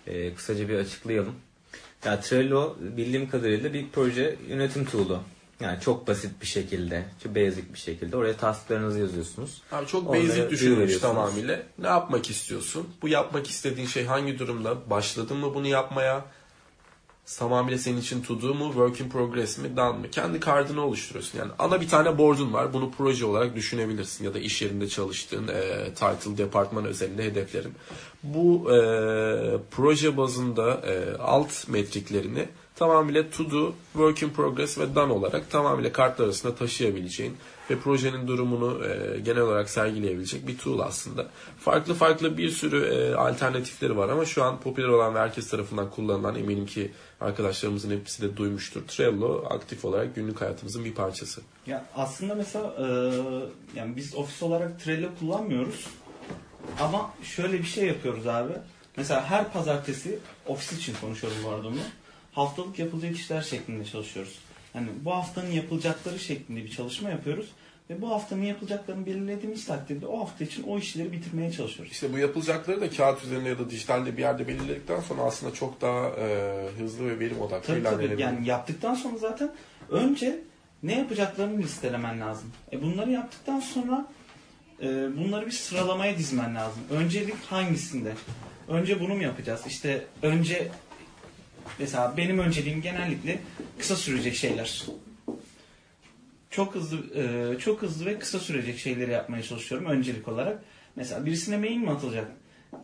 e, 0.07 0.33
kısaca 0.33 0.69
bir 0.69 0.75
açıklayalım. 0.79 1.35
Ya 2.05 2.19
Trello 2.19 2.75
bildiğim 2.79 3.29
kadarıyla 3.29 3.73
bir 3.73 3.85
proje 3.93 4.35
yönetim 4.49 4.85
tool'u. 4.85 5.19
Yani 5.59 5.79
çok 5.81 6.07
basit 6.07 6.41
bir 6.41 6.45
şekilde, 6.47 7.05
çok 7.23 7.35
basic 7.35 7.73
bir 7.73 7.79
şekilde 7.79 8.17
oraya 8.17 8.37
tasklarınızı 8.37 8.99
yazıyorsunuz. 8.99 9.61
Abi 9.71 9.87
çok 9.87 10.09
Onlara 10.09 10.23
basic 10.23 10.49
düşünülmüş 10.49 10.97
tamamıyla. 10.97 11.63
Ne 11.79 11.87
yapmak 11.87 12.29
istiyorsun? 12.29 12.89
Bu 13.01 13.07
yapmak 13.07 13.47
istediğin 13.47 13.87
şey 13.87 14.05
hangi 14.05 14.39
durumda? 14.39 14.89
Başladın 14.89 15.37
mı 15.37 15.53
bunu 15.53 15.67
yapmaya? 15.67 16.25
Tamamıyla 17.37 17.77
senin 17.77 18.01
için 18.01 18.21
to 18.21 18.41
do 18.41 18.53
mu, 18.53 18.65
work 18.65 18.99
in 18.99 19.09
progress 19.09 19.57
mi, 19.57 19.77
done 19.77 19.97
mı? 19.97 20.09
Kendi 20.11 20.39
kardını 20.39 20.85
oluşturuyorsun. 20.85 21.39
Yani 21.39 21.51
ana 21.59 21.81
bir 21.81 21.89
tane 21.89 22.17
board'un 22.17 22.53
var. 22.53 22.73
Bunu 22.73 22.91
proje 22.91 23.25
olarak 23.25 23.55
düşünebilirsin. 23.55 24.25
Ya 24.25 24.33
da 24.33 24.39
iş 24.39 24.61
yerinde 24.61 24.87
çalıştığın 24.87 25.47
e, 25.47 25.93
title, 25.93 26.37
departman 26.37 26.85
özelinde 26.85 27.23
hedeflerin. 27.23 27.73
Bu 28.23 28.71
e, 28.71 28.77
proje 29.71 30.17
bazında 30.17 30.71
e, 30.71 31.17
alt 31.17 31.67
metriklerini 31.67 32.47
tamamıyla 32.75 33.29
to 33.29 33.51
do, 33.51 33.73
work 33.93 34.23
in 34.23 34.29
progress 34.29 34.77
ve 34.77 34.95
done 34.95 35.13
olarak 35.13 35.51
tamamıyla 35.51 35.91
kartlar 35.91 36.25
arasında 36.25 36.55
taşıyabileceğin 36.55 37.37
ve 37.69 37.79
projenin 37.79 38.27
durumunu 38.27 38.85
e, 38.85 39.19
genel 39.19 39.41
olarak 39.41 39.69
sergileyebilecek 39.69 40.47
bir 40.47 40.57
tool 40.57 40.79
aslında. 40.79 41.27
Farklı 41.59 41.93
farklı 41.93 42.37
bir 42.37 42.49
sürü 42.49 42.85
e, 42.85 43.15
alternatifleri 43.15 43.97
var 43.97 44.09
ama 44.09 44.25
şu 44.25 44.43
an 44.43 44.59
popüler 44.59 44.87
olan 44.87 45.15
ve 45.15 45.19
herkes 45.19 45.49
tarafından 45.49 45.89
kullanılan 45.89 46.35
eminim 46.35 46.65
ki 46.65 46.91
arkadaşlarımızın 47.21 47.91
hepsi 47.91 48.21
de 48.21 48.37
duymuştur. 48.37 48.81
Trello 48.87 49.45
aktif 49.49 49.85
olarak 49.85 50.15
günlük 50.15 50.41
hayatımızın 50.41 50.85
bir 50.85 50.93
parçası. 50.93 51.41
Ya 51.67 51.85
aslında 51.95 52.35
mesela 52.35 52.75
e, 52.79 52.85
yani 53.75 53.95
biz 53.95 54.15
ofis 54.15 54.43
olarak 54.43 54.79
Trello 54.79 55.07
kullanmıyoruz. 55.19 55.87
Ama 56.79 57.13
şöyle 57.23 57.59
bir 57.59 57.63
şey 57.63 57.87
yapıyoruz 57.87 58.27
abi. 58.27 58.53
Mesela 58.97 59.25
her 59.25 59.53
pazartesi 59.53 60.19
ofis 60.47 60.71
için 60.73 60.95
konuşuyorum 61.01 61.37
bu 61.45 61.49
arada 61.49 61.63
bunu. 61.63 61.79
Haftalık 62.35 62.79
yapılacak 62.79 63.15
işler 63.15 63.41
şeklinde 63.41 63.85
çalışıyoruz. 63.85 64.39
Yani 64.73 64.87
bu 65.05 65.11
haftanın 65.15 65.51
yapılacakları 65.51 66.19
şeklinde 66.19 66.63
bir 66.63 66.71
çalışma 66.71 67.09
yapıyoruz. 67.09 67.51
Ve 67.89 68.01
bu 68.01 68.09
haftanın 68.11 68.43
yapılacaklarını 68.43 69.05
belirlediğimiz 69.05 69.65
takdirde 69.65 70.07
o 70.07 70.19
hafta 70.19 70.43
için 70.43 70.63
o 70.63 70.77
işleri 70.77 71.11
bitirmeye 71.11 71.51
çalışıyoruz. 71.51 71.93
İşte 71.93 72.13
bu 72.13 72.17
yapılacakları 72.17 72.81
da 72.81 72.89
kağıt 72.89 73.23
üzerinde 73.23 73.49
ya 73.49 73.59
da 73.59 73.69
dijitalde 73.69 74.17
bir 74.17 74.21
yerde 74.21 74.47
belirledikten 74.47 74.99
sonra 74.99 75.21
aslında 75.21 75.53
çok 75.53 75.81
daha 75.81 76.07
e, 76.09 76.27
hızlı 76.79 77.05
ve 77.05 77.19
verim 77.19 77.41
odaklı 77.41 77.67
Tabii 77.67 77.83
tabii 77.83 77.95
ilerlenebilir. 77.95 78.23
yani 78.23 78.47
yaptıktan 78.47 78.95
sonra 78.95 79.17
zaten 79.17 79.51
önce 79.89 80.39
ne 80.83 80.97
yapacaklarını 80.97 81.61
listelemen 81.61 82.21
lazım. 82.21 82.51
E 82.71 82.81
bunları 82.81 83.11
yaptıktan 83.11 83.59
sonra 83.59 84.07
e, 84.81 84.85
bunları 85.17 85.45
bir 85.45 85.51
sıralamaya 85.51 86.17
dizmen 86.17 86.55
lazım. 86.55 86.81
Öncelik 86.91 87.43
hangisinde? 87.49 88.13
Önce 88.67 88.99
bunu 88.99 89.15
mu 89.15 89.23
yapacağız? 89.23 89.61
İşte 89.67 90.05
önce 90.21 90.71
mesela 91.79 92.17
benim 92.17 92.39
önceliğim 92.39 92.81
genellikle 92.81 93.39
kısa 93.79 93.95
sürecek 93.95 94.35
şeyler. 94.35 94.83
Çok 96.49 96.75
hızlı 96.75 96.97
e, 97.21 97.59
çok 97.59 97.81
hızlı 97.81 98.05
ve 98.05 98.19
kısa 98.19 98.39
sürecek 98.39 98.79
şeyleri 98.79 99.11
yapmaya 99.11 99.43
çalışıyorum 99.43 99.87
öncelik 99.87 100.27
olarak. 100.27 100.63
Mesela 100.95 101.25
birisine 101.25 101.57
mail 101.57 101.77
mi 101.77 101.91
atılacak? 101.91 102.31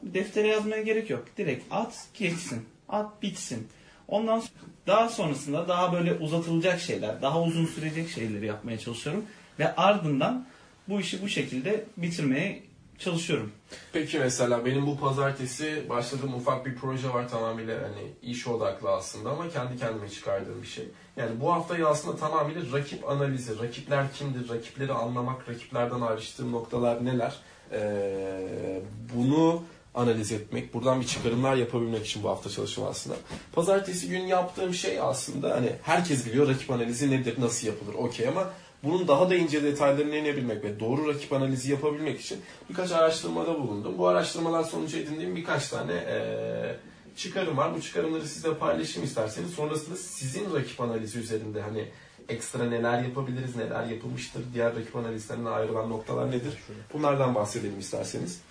Deftere 0.04 0.48
yazmaya 0.48 0.82
gerek 0.82 1.10
yok. 1.10 1.26
Direkt 1.38 1.66
at 1.72 2.08
geçsin. 2.14 2.66
At 2.90 3.22
bitsin. 3.22 3.68
Ondan 4.08 4.40
sonra, 4.40 4.52
daha 4.88 5.10
sonrasında 5.10 5.68
daha 5.68 5.94
böyle 5.94 6.14
uzatılacak 6.14 6.80
şeyler, 6.80 7.22
daha 7.22 7.44
uzun 7.44 7.66
sürecek 7.66 8.10
şeyleri 8.10 8.46
yapmaya 8.46 8.80
çalışıyorum. 8.80 9.26
Ve 9.60 9.76
ardından 9.76 10.48
bu 10.88 11.00
işi 11.02 11.22
bu 11.22 11.30
şekilde 11.30 11.86
bitirmeye 11.98 12.64
çalışıyorum. 13.04 13.52
Peki 13.94 14.20
mesela 14.20 14.66
benim 14.66 14.88
bu 14.88 15.00
pazartesi 15.00 15.86
başladığım 15.90 16.34
ufak 16.34 16.66
bir 16.66 16.76
proje 16.76 17.14
var 17.14 17.30
tamamıyla 17.30 17.76
hani 17.76 18.32
iş 18.32 18.48
odaklı 18.48 18.90
aslında 18.90 19.30
ama 19.30 19.50
kendi 19.50 19.78
kendime 19.80 20.10
çıkardığım 20.10 20.62
bir 20.62 20.68
şey. 20.68 20.86
Yani 21.18 21.42
bu 21.42 21.54
haftayı 21.54 21.88
aslında 21.88 22.16
tamamıyla 22.18 22.62
rakip 22.74 23.10
analizi, 23.10 23.60
rakipler 23.60 24.14
kimdir, 24.14 24.50
rakipleri 24.50 24.94
anlamak, 24.94 25.50
rakiplerden 25.50 26.02
ayrıştığım 26.02 26.52
noktalar 26.52 27.06
neler, 27.06 27.36
ee, 27.72 28.82
bunu 29.16 29.64
analiz 29.96 30.32
etmek, 30.32 30.74
buradan 30.74 31.02
bir 31.02 31.08
çıkarımlar 31.08 31.56
yapabilmek 31.56 32.06
için 32.06 32.24
bu 32.24 32.30
hafta 32.30 32.50
çalıştım 32.50 32.84
aslında. 32.90 33.16
Pazartesi 33.54 34.10
günü 34.10 34.28
yaptığım 34.28 34.74
şey 34.74 35.00
aslında 35.00 35.52
hani 35.56 35.70
herkes 35.84 36.26
biliyor 36.26 36.48
rakip 36.48 36.72
analizi 36.72 37.12
nedir, 37.12 37.42
nasıl 37.42 37.68
yapılır, 37.68 37.94
okey 37.94 38.28
ama 38.28 38.50
bunun 38.84 39.08
daha 39.08 39.30
da 39.30 39.36
ince 39.36 39.64
detaylarına 39.64 40.16
inebilmek 40.16 40.64
ve 40.64 40.80
doğru 40.80 41.08
rakip 41.14 41.34
analizi 41.34 41.72
yapabilmek 41.72 42.22
için 42.22 42.42
birkaç 42.70 42.92
araştırmada 42.92 43.60
bulundum. 43.60 43.98
Bu 43.98 44.08
araştırmalar 44.08 44.64
sonucu 44.64 44.98
edindiğim 44.98 45.36
birkaç 45.36 45.68
tane 45.70 45.94
eee, 45.94 46.76
çıkarım 47.18 47.58
var. 47.58 47.76
Bu 47.76 47.82
çıkarımları 47.82 48.28
sizle 48.28 48.54
paylaşayım 48.58 49.08
isterseniz. 49.08 49.52
Sonrasında 49.54 49.96
sizin 49.96 50.54
rakip 50.56 50.82
analizi 50.82 51.20
üzerinde 51.20 51.62
hani 51.62 51.88
ekstra 52.30 52.64
neler 52.64 53.04
yapabiliriz, 53.04 53.56
neler 53.56 53.86
yapılmıştır, 53.86 54.44
diğer 54.54 54.76
rakip 54.76 54.96
analizlerine 54.96 55.50
ayrılan 55.50 55.90
noktalar 55.90 56.32
nedir? 56.32 56.54
Bunlardan 56.94 57.36
bahsedelim 57.36 57.80
isterseniz. 57.80 58.42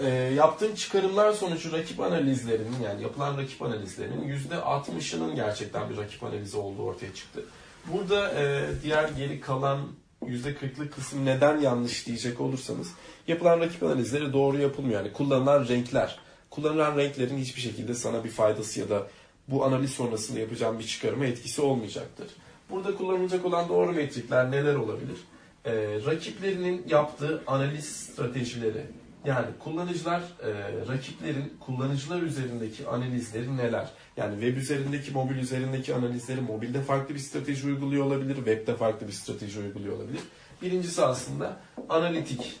Eee 0.00 0.08
yaptığım 0.08 0.74
çıkarımlar 0.74 1.32
sonucu 1.32 1.72
rakip 1.72 2.00
analizlerinin 2.00 2.80
yani 2.84 3.02
yapılan 3.02 3.38
rakip 3.38 3.62
analizlerinin 3.62 4.38
%60'ının 4.50 5.34
gerçekten 5.34 5.90
bir 5.90 5.96
rakip 5.96 6.24
analizi 6.24 6.56
olduğu 6.56 6.82
ortaya 6.82 7.14
çıktı. 7.14 7.44
Burada 7.86 8.30
e, 8.30 8.66
diğer 8.82 9.08
geri 9.08 9.40
kalan 9.40 9.80
%40'lık 10.22 10.92
kısım 10.92 11.24
neden 11.24 11.60
yanlış 11.60 12.06
diyecek 12.06 12.40
olursanız 12.40 12.88
yapılan 13.28 13.60
rakip 13.60 13.82
analizleri 13.82 14.32
doğru 14.32 14.58
yapılmıyor. 14.58 15.00
Yani 15.00 15.12
kullanılan 15.12 15.68
renkler, 15.68 16.18
kullanılan 16.50 16.96
renklerin 16.96 17.38
hiçbir 17.38 17.60
şekilde 17.60 17.94
sana 17.94 18.24
bir 18.24 18.30
faydası 18.30 18.80
ya 18.80 18.88
da 18.90 19.06
bu 19.48 19.64
analiz 19.64 19.90
sonrasında 19.90 20.40
yapacağım 20.40 20.78
bir 20.78 20.86
çıkarıma 20.86 21.26
etkisi 21.26 21.62
olmayacaktır. 21.62 22.26
Burada 22.70 22.96
kullanılacak 22.96 23.44
olan 23.44 23.68
doğru 23.68 23.92
metrikler 23.92 24.50
neler 24.50 24.74
olabilir? 24.74 25.18
E, 25.64 25.72
rakiplerinin 26.06 26.86
yaptığı 26.88 27.42
analiz 27.46 27.86
stratejileri. 27.86 28.86
Yani 29.24 29.46
kullanıcılar, 29.64 30.20
e, 30.20 30.50
rakiplerin 30.88 31.54
kullanıcılar 31.60 32.22
üzerindeki 32.22 32.88
analizleri 32.88 33.56
neler? 33.56 33.88
Yani 34.16 34.32
web 34.40 34.56
üzerindeki, 34.56 35.10
mobil 35.10 35.36
üzerindeki 35.36 35.94
analizleri 35.94 36.40
mobilde 36.40 36.82
farklı 36.82 37.14
bir 37.14 37.20
strateji 37.20 37.66
uyguluyor 37.66 38.04
olabilir, 38.04 38.36
webde 38.36 38.76
farklı 38.76 39.06
bir 39.08 39.12
strateji 39.12 39.60
uyguluyor 39.60 39.96
olabilir. 39.96 40.20
Birincisi 40.62 41.04
aslında 41.04 41.60
analitik. 41.88 42.60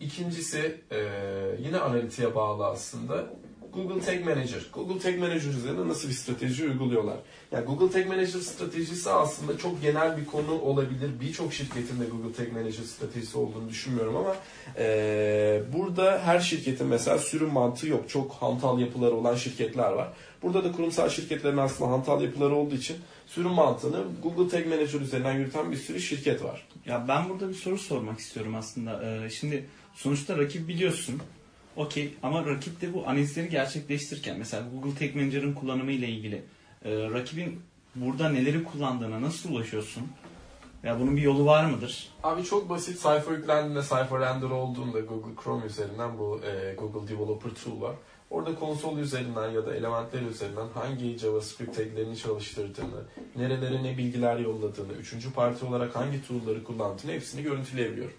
İkincisi 0.00 0.80
e, 0.90 0.98
yine 1.58 1.78
analitiğe 1.78 2.34
bağlı 2.34 2.66
aslında 2.66 3.26
Google 3.74 4.00
Tag 4.00 4.24
Manager. 4.24 4.60
Google 4.72 4.98
Tag 4.98 5.18
Manager 5.18 5.50
üzerinde 5.50 5.88
nasıl 5.88 6.08
bir 6.08 6.14
strateji 6.14 6.64
uyguluyorlar? 6.64 7.16
Yani 7.52 7.64
Google 7.64 7.90
Tag 7.90 8.06
Manager 8.06 8.40
stratejisi 8.40 9.10
aslında 9.10 9.58
çok 9.58 9.82
genel 9.82 10.16
bir 10.16 10.24
konu 10.24 10.60
olabilir. 10.60 11.10
Birçok 11.20 11.52
şirketin 11.52 12.00
de 12.00 12.04
Google 12.04 12.32
Tag 12.32 12.52
Manager 12.52 12.82
stratejisi 12.82 13.38
olduğunu 13.38 13.68
düşünmüyorum 13.68 14.16
ama 14.16 14.36
e, 14.78 15.62
burada 15.72 16.20
her 16.24 16.40
şirketin 16.40 16.86
mesela 16.86 17.18
sürüm 17.18 17.50
mantığı 17.50 17.88
yok. 17.88 18.08
Çok 18.08 18.32
hantal 18.32 18.78
yapıları 18.78 19.14
olan 19.14 19.34
şirketler 19.34 19.90
var. 19.90 20.08
Burada 20.42 20.64
da 20.64 20.72
kurumsal 20.72 21.08
şirketlerin 21.08 21.56
aslında 21.56 21.90
hantal 21.90 22.22
yapıları 22.22 22.54
olduğu 22.54 22.74
için 22.74 22.96
sürüm 23.26 23.50
mantığını 23.50 24.04
Google 24.22 24.48
Tag 24.48 24.66
Manager 24.66 25.00
üzerinden 25.00 25.32
yürüten 25.32 25.70
bir 25.70 25.76
sürü 25.76 26.00
şirket 26.00 26.44
var. 26.44 26.68
Ya 26.86 27.04
ben 27.08 27.28
burada 27.28 27.48
bir 27.48 27.54
soru 27.54 27.78
sormak 27.78 28.18
istiyorum 28.18 28.54
aslında. 28.54 29.04
Ee, 29.04 29.30
şimdi 29.30 29.66
sonuçta 29.94 30.38
rakip 30.38 30.68
biliyorsun. 30.68 31.22
Okey 31.76 32.14
ama 32.22 32.46
rakip 32.46 32.80
de 32.80 32.94
bu 32.94 33.08
analizleri 33.08 33.48
gerçekleştirirken 33.48 34.38
mesela 34.38 34.62
Google 34.72 34.98
Tag 34.98 35.14
Manager'ın 35.16 35.52
kullanımı 35.52 35.92
ile 35.92 36.08
ilgili 36.08 36.42
e, 36.84 36.90
rakibin 37.10 37.60
burada 37.94 38.28
neleri 38.28 38.64
kullandığına 38.64 39.22
nasıl 39.22 39.52
ulaşıyorsun? 39.52 40.02
Ya 40.82 41.00
bunun 41.00 41.16
bir 41.16 41.22
yolu 41.22 41.46
var 41.46 41.64
mıdır? 41.64 42.08
Abi 42.22 42.44
çok 42.44 42.68
basit 42.70 42.98
sayfa 42.98 43.32
yüklendiğinde 43.32 43.82
sayfa 43.82 44.20
render 44.20 44.50
olduğunda 44.50 45.00
Google 45.00 45.42
Chrome 45.44 45.66
üzerinden 45.66 46.18
bu 46.18 46.40
e, 46.44 46.74
Google 46.74 47.08
Developer 47.08 47.50
Tool 47.64 47.80
var. 47.80 47.94
Orada 48.30 48.54
konsol 48.54 48.98
üzerinden 48.98 49.50
ya 49.50 49.66
da 49.66 49.74
elementler 49.74 50.22
üzerinden 50.22 50.66
hangi 50.74 51.18
JavaScript 51.18 51.76
taglerini 51.76 52.16
çalıştırdığını, 52.16 53.04
nerelere 53.36 53.82
ne 53.82 53.98
bilgiler 53.98 54.38
yolladığını, 54.38 54.92
üçüncü 54.92 55.32
parti 55.32 55.64
olarak 55.64 55.96
hangi 55.96 56.28
tool'ları 56.28 56.64
kullandığını 56.64 57.12
hepsini 57.12 57.42
görüntüleyebiliyor. 57.42 58.10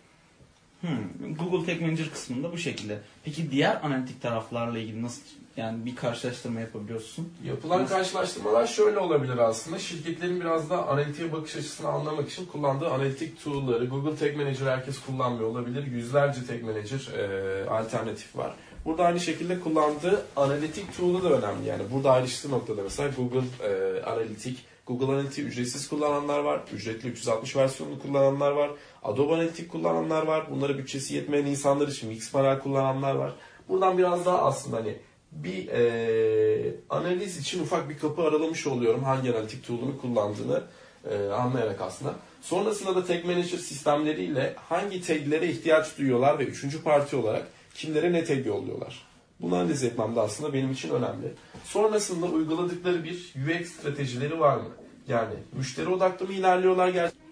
Hmm, 0.86 1.36
Google 1.36 1.66
Tag 1.66 1.82
Manager 1.82 2.10
kısmında 2.10 2.52
bu 2.52 2.58
şekilde. 2.58 3.00
Peki 3.24 3.52
diğer 3.52 3.80
analitik 3.84 4.22
taraflarla 4.22 4.80
ilgili 4.80 5.04
nasıl 5.04 5.22
yani 5.58 5.86
bir 5.86 5.96
karşılaştırma 5.96 6.60
yapabiliyorsun? 6.60 7.34
Yapılan 7.44 7.88
karşılaştırmalar 7.88 8.68
şöyle 8.68 9.00
olabilir 9.00 9.38
aslında. 9.38 9.80
Şirketlerin 9.80 10.40
biraz 10.40 10.70
daha 10.70 10.86
analitiğe 10.86 11.32
bakış 11.32 11.56
açısını 11.56 11.88
anlamak 11.88 12.30
için 12.30 12.46
kullandığı 12.46 12.90
analitik 12.90 13.44
tool'ları 13.44 13.86
Google 13.86 14.16
Tag 14.16 14.36
Manager 14.38 14.68
herkes 14.68 15.00
kullanmıyor 15.00 15.50
olabilir. 15.50 15.88
Yüzlerce 15.88 16.46
Tag 16.46 16.62
Manager 16.64 17.18
e, 17.18 17.70
alternatif 17.70 18.36
var. 18.36 18.54
Burada 18.86 19.04
aynı 19.04 19.20
şekilde 19.20 19.60
kullandığı 19.60 20.26
analitik 20.36 20.98
tool'u 20.98 21.24
da 21.24 21.30
önemli. 21.30 21.68
Yani 21.68 21.84
burada 21.92 22.12
ayrıştığı 22.12 22.52
noktada 22.52 22.82
mesela 22.84 23.10
Google 23.18 23.48
e, 23.64 24.02
Analitik, 24.04 24.66
Google 24.88 25.06
Analytics'i 25.06 25.42
ücretsiz 25.42 25.88
kullananlar 25.88 26.40
var. 26.40 26.62
Ücretli 26.74 27.10
360 27.10 27.56
versiyonunu 27.56 28.00
kullananlar 28.00 28.52
var. 28.52 28.72
Adobe 29.04 29.34
Analytics 29.34 29.68
kullananlar 29.68 30.24
var. 30.24 30.52
Bunları 30.52 30.78
bütçesi 30.78 31.16
yetmeyen 31.16 31.46
insanlar 31.46 31.88
için 31.88 32.10
Mixpanel 32.10 32.60
kullananlar 32.60 33.16
var. 33.16 33.34
Buradan 33.70 33.98
biraz 33.98 34.26
daha 34.26 34.42
aslında 34.42 34.78
hani 34.78 34.98
bir 35.32 35.68
e, 35.68 36.76
analiz 36.90 37.38
için 37.38 37.64
ufak 37.64 37.90
bir 37.90 37.98
kapı 37.98 38.22
aralamış 38.22 38.68
oluyorum 38.68 39.04
hangi 39.04 39.32
analitik 39.32 39.68
tool'unu 39.68 40.02
kullandığını 40.02 40.64
e, 41.10 41.30
anlayarak 41.30 41.82
aslında. 41.82 42.16
Sonrasında 42.42 42.96
da 42.96 43.06
tag 43.06 43.26
manager 43.26 43.58
sistemleriyle 43.58 44.56
hangi 44.70 45.02
taglere 45.02 45.48
ihtiyaç 45.48 45.98
duyuyorlar 45.98 46.40
ve 46.40 46.44
üçüncü 46.44 46.84
parti 46.84 47.16
olarak 47.16 47.48
kimlere 47.74 48.14
ne 48.14 48.24
tag 48.24 48.46
yolluyorlar. 48.46 49.06
Bunu 49.42 49.56
analiz 49.56 49.84
etmem 49.84 50.16
de 50.16 50.20
aslında 50.20 50.54
benim 50.54 50.72
için 50.72 50.90
önemli. 50.90 51.34
Sonrasında 51.66 52.26
uyguladıkları 52.26 53.04
bir 53.04 53.34
UX 53.36 53.70
stratejileri 53.70 54.40
var 54.40 54.58
mı? 54.58 54.70
Yani 55.08 55.34
müşteri 55.54 55.90
odaklı 55.90 56.26
mı 56.26 56.34
ilerliyorlar 56.34 56.88
gerçekten? 56.88 57.26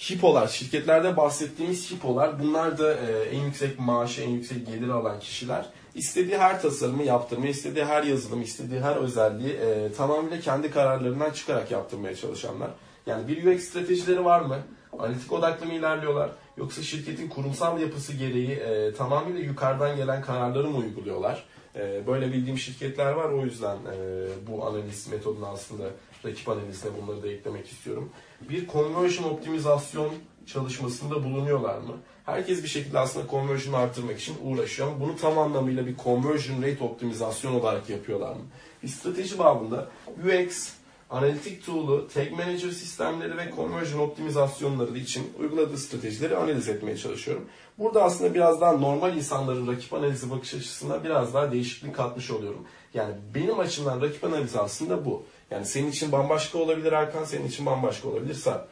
hipolar, 0.00 0.48
şirketlerde 0.48 1.16
bahsettiğimiz 1.16 1.90
hipolar 1.90 2.42
bunlar 2.42 2.78
da 2.78 2.94
e, 2.94 3.22
en 3.22 3.40
yüksek 3.40 3.80
maaşı, 3.80 4.22
en 4.22 4.30
yüksek 4.30 4.66
gelir 4.66 4.88
alan 4.88 5.20
kişiler. 5.20 5.66
İstediği 5.94 6.38
her 6.38 6.62
tasarımı 6.62 7.02
yaptırmayı, 7.02 7.50
istediği 7.50 7.84
her 7.84 8.02
yazılımı, 8.02 8.42
istediği 8.42 8.80
her 8.80 8.96
özelliği 8.96 9.52
e, 9.52 9.92
tamamıyla 9.92 10.40
kendi 10.40 10.70
kararlarından 10.70 11.30
çıkarak 11.30 11.70
yaptırmaya 11.70 12.16
çalışanlar. 12.16 12.70
Yani 13.06 13.28
bir 13.28 13.46
UX 13.46 13.64
stratejileri 13.64 14.24
var 14.24 14.40
mı? 14.40 14.56
Analitik 14.98 15.32
odaklı 15.32 15.66
mı 15.66 15.74
ilerliyorlar? 15.74 16.30
Yoksa 16.56 16.82
şirketin 16.82 17.28
kurumsal 17.28 17.80
yapısı 17.80 18.12
gereği 18.12 18.50
e, 18.50 18.94
tamamıyla 18.94 19.40
yukarıdan 19.40 19.96
gelen 19.96 20.22
kararları 20.22 20.70
mı 20.70 20.78
uyguluyorlar? 20.78 21.44
E, 21.76 22.06
böyle 22.06 22.32
bildiğim 22.32 22.58
şirketler 22.58 23.12
var. 23.12 23.30
O 23.30 23.44
yüzden 23.44 23.76
e, 23.76 24.26
bu 24.48 24.66
analiz 24.66 25.08
metodunu 25.08 25.46
aslında 25.46 25.84
rakip 26.24 26.48
analizine 26.48 26.90
bunları 27.02 27.22
da 27.22 27.28
eklemek 27.28 27.66
istiyorum. 27.66 28.10
Bir 28.40 28.68
conversion 28.68 29.30
optimizasyon 29.30 30.10
çalışmasında 30.46 31.24
bulunuyorlar 31.24 31.78
mı? 31.78 31.96
Herkes 32.26 32.62
bir 32.62 32.68
şekilde 32.68 32.98
aslında 32.98 33.26
conversion'ı 33.30 33.76
arttırmak 33.76 34.20
için 34.20 34.36
uğraşıyor 34.42 34.88
ama 34.88 35.00
bunu 35.00 35.16
tam 35.16 35.38
anlamıyla 35.38 35.86
bir 35.86 35.96
conversion 35.96 36.62
rate 36.62 36.84
optimizasyon 36.84 37.52
olarak 37.52 37.90
yapıyorlar 37.90 38.32
mı? 38.32 38.42
Bir 38.82 38.88
strateji 38.88 39.38
babında 39.38 39.88
UX, 40.24 40.72
analitik 41.10 41.66
tool'u, 41.66 42.08
tag 42.14 42.30
manager 42.30 42.70
sistemleri 42.70 43.36
ve 43.36 43.52
conversion 43.56 44.00
optimizasyonları 44.00 44.98
için 44.98 45.32
uyguladığı 45.38 45.78
stratejileri 45.78 46.36
analiz 46.36 46.68
etmeye 46.68 46.96
çalışıyorum. 46.96 47.44
Burada 47.80 48.02
aslında 48.04 48.34
biraz 48.34 48.60
daha 48.60 48.72
normal 48.72 49.16
insanların 49.16 49.66
rakip 49.66 49.94
analizi 49.94 50.30
bakış 50.30 50.54
açısına 50.54 51.04
biraz 51.04 51.34
daha 51.34 51.52
değişiklik 51.52 51.94
katmış 51.94 52.30
oluyorum. 52.30 52.66
Yani 52.94 53.14
benim 53.34 53.58
açımdan 53.58 54.02
rakip 54.02 54.24
analizi 54.24 54.60
aslında 54.60 55.04
bu. 55.04 55.24
Yani 55.50 55.66
senin 55.66 55.90
için 55.90 56.12
bambaşka 56.12 56.58
olabilir 56.58 56.92
Erkan, 56.92 57.24
senin 57.24 57.48
için 57.48 57.66
bambaşka 57.66 58.08
olabilir 58.08 58.34
Sarp. 58.34 58.68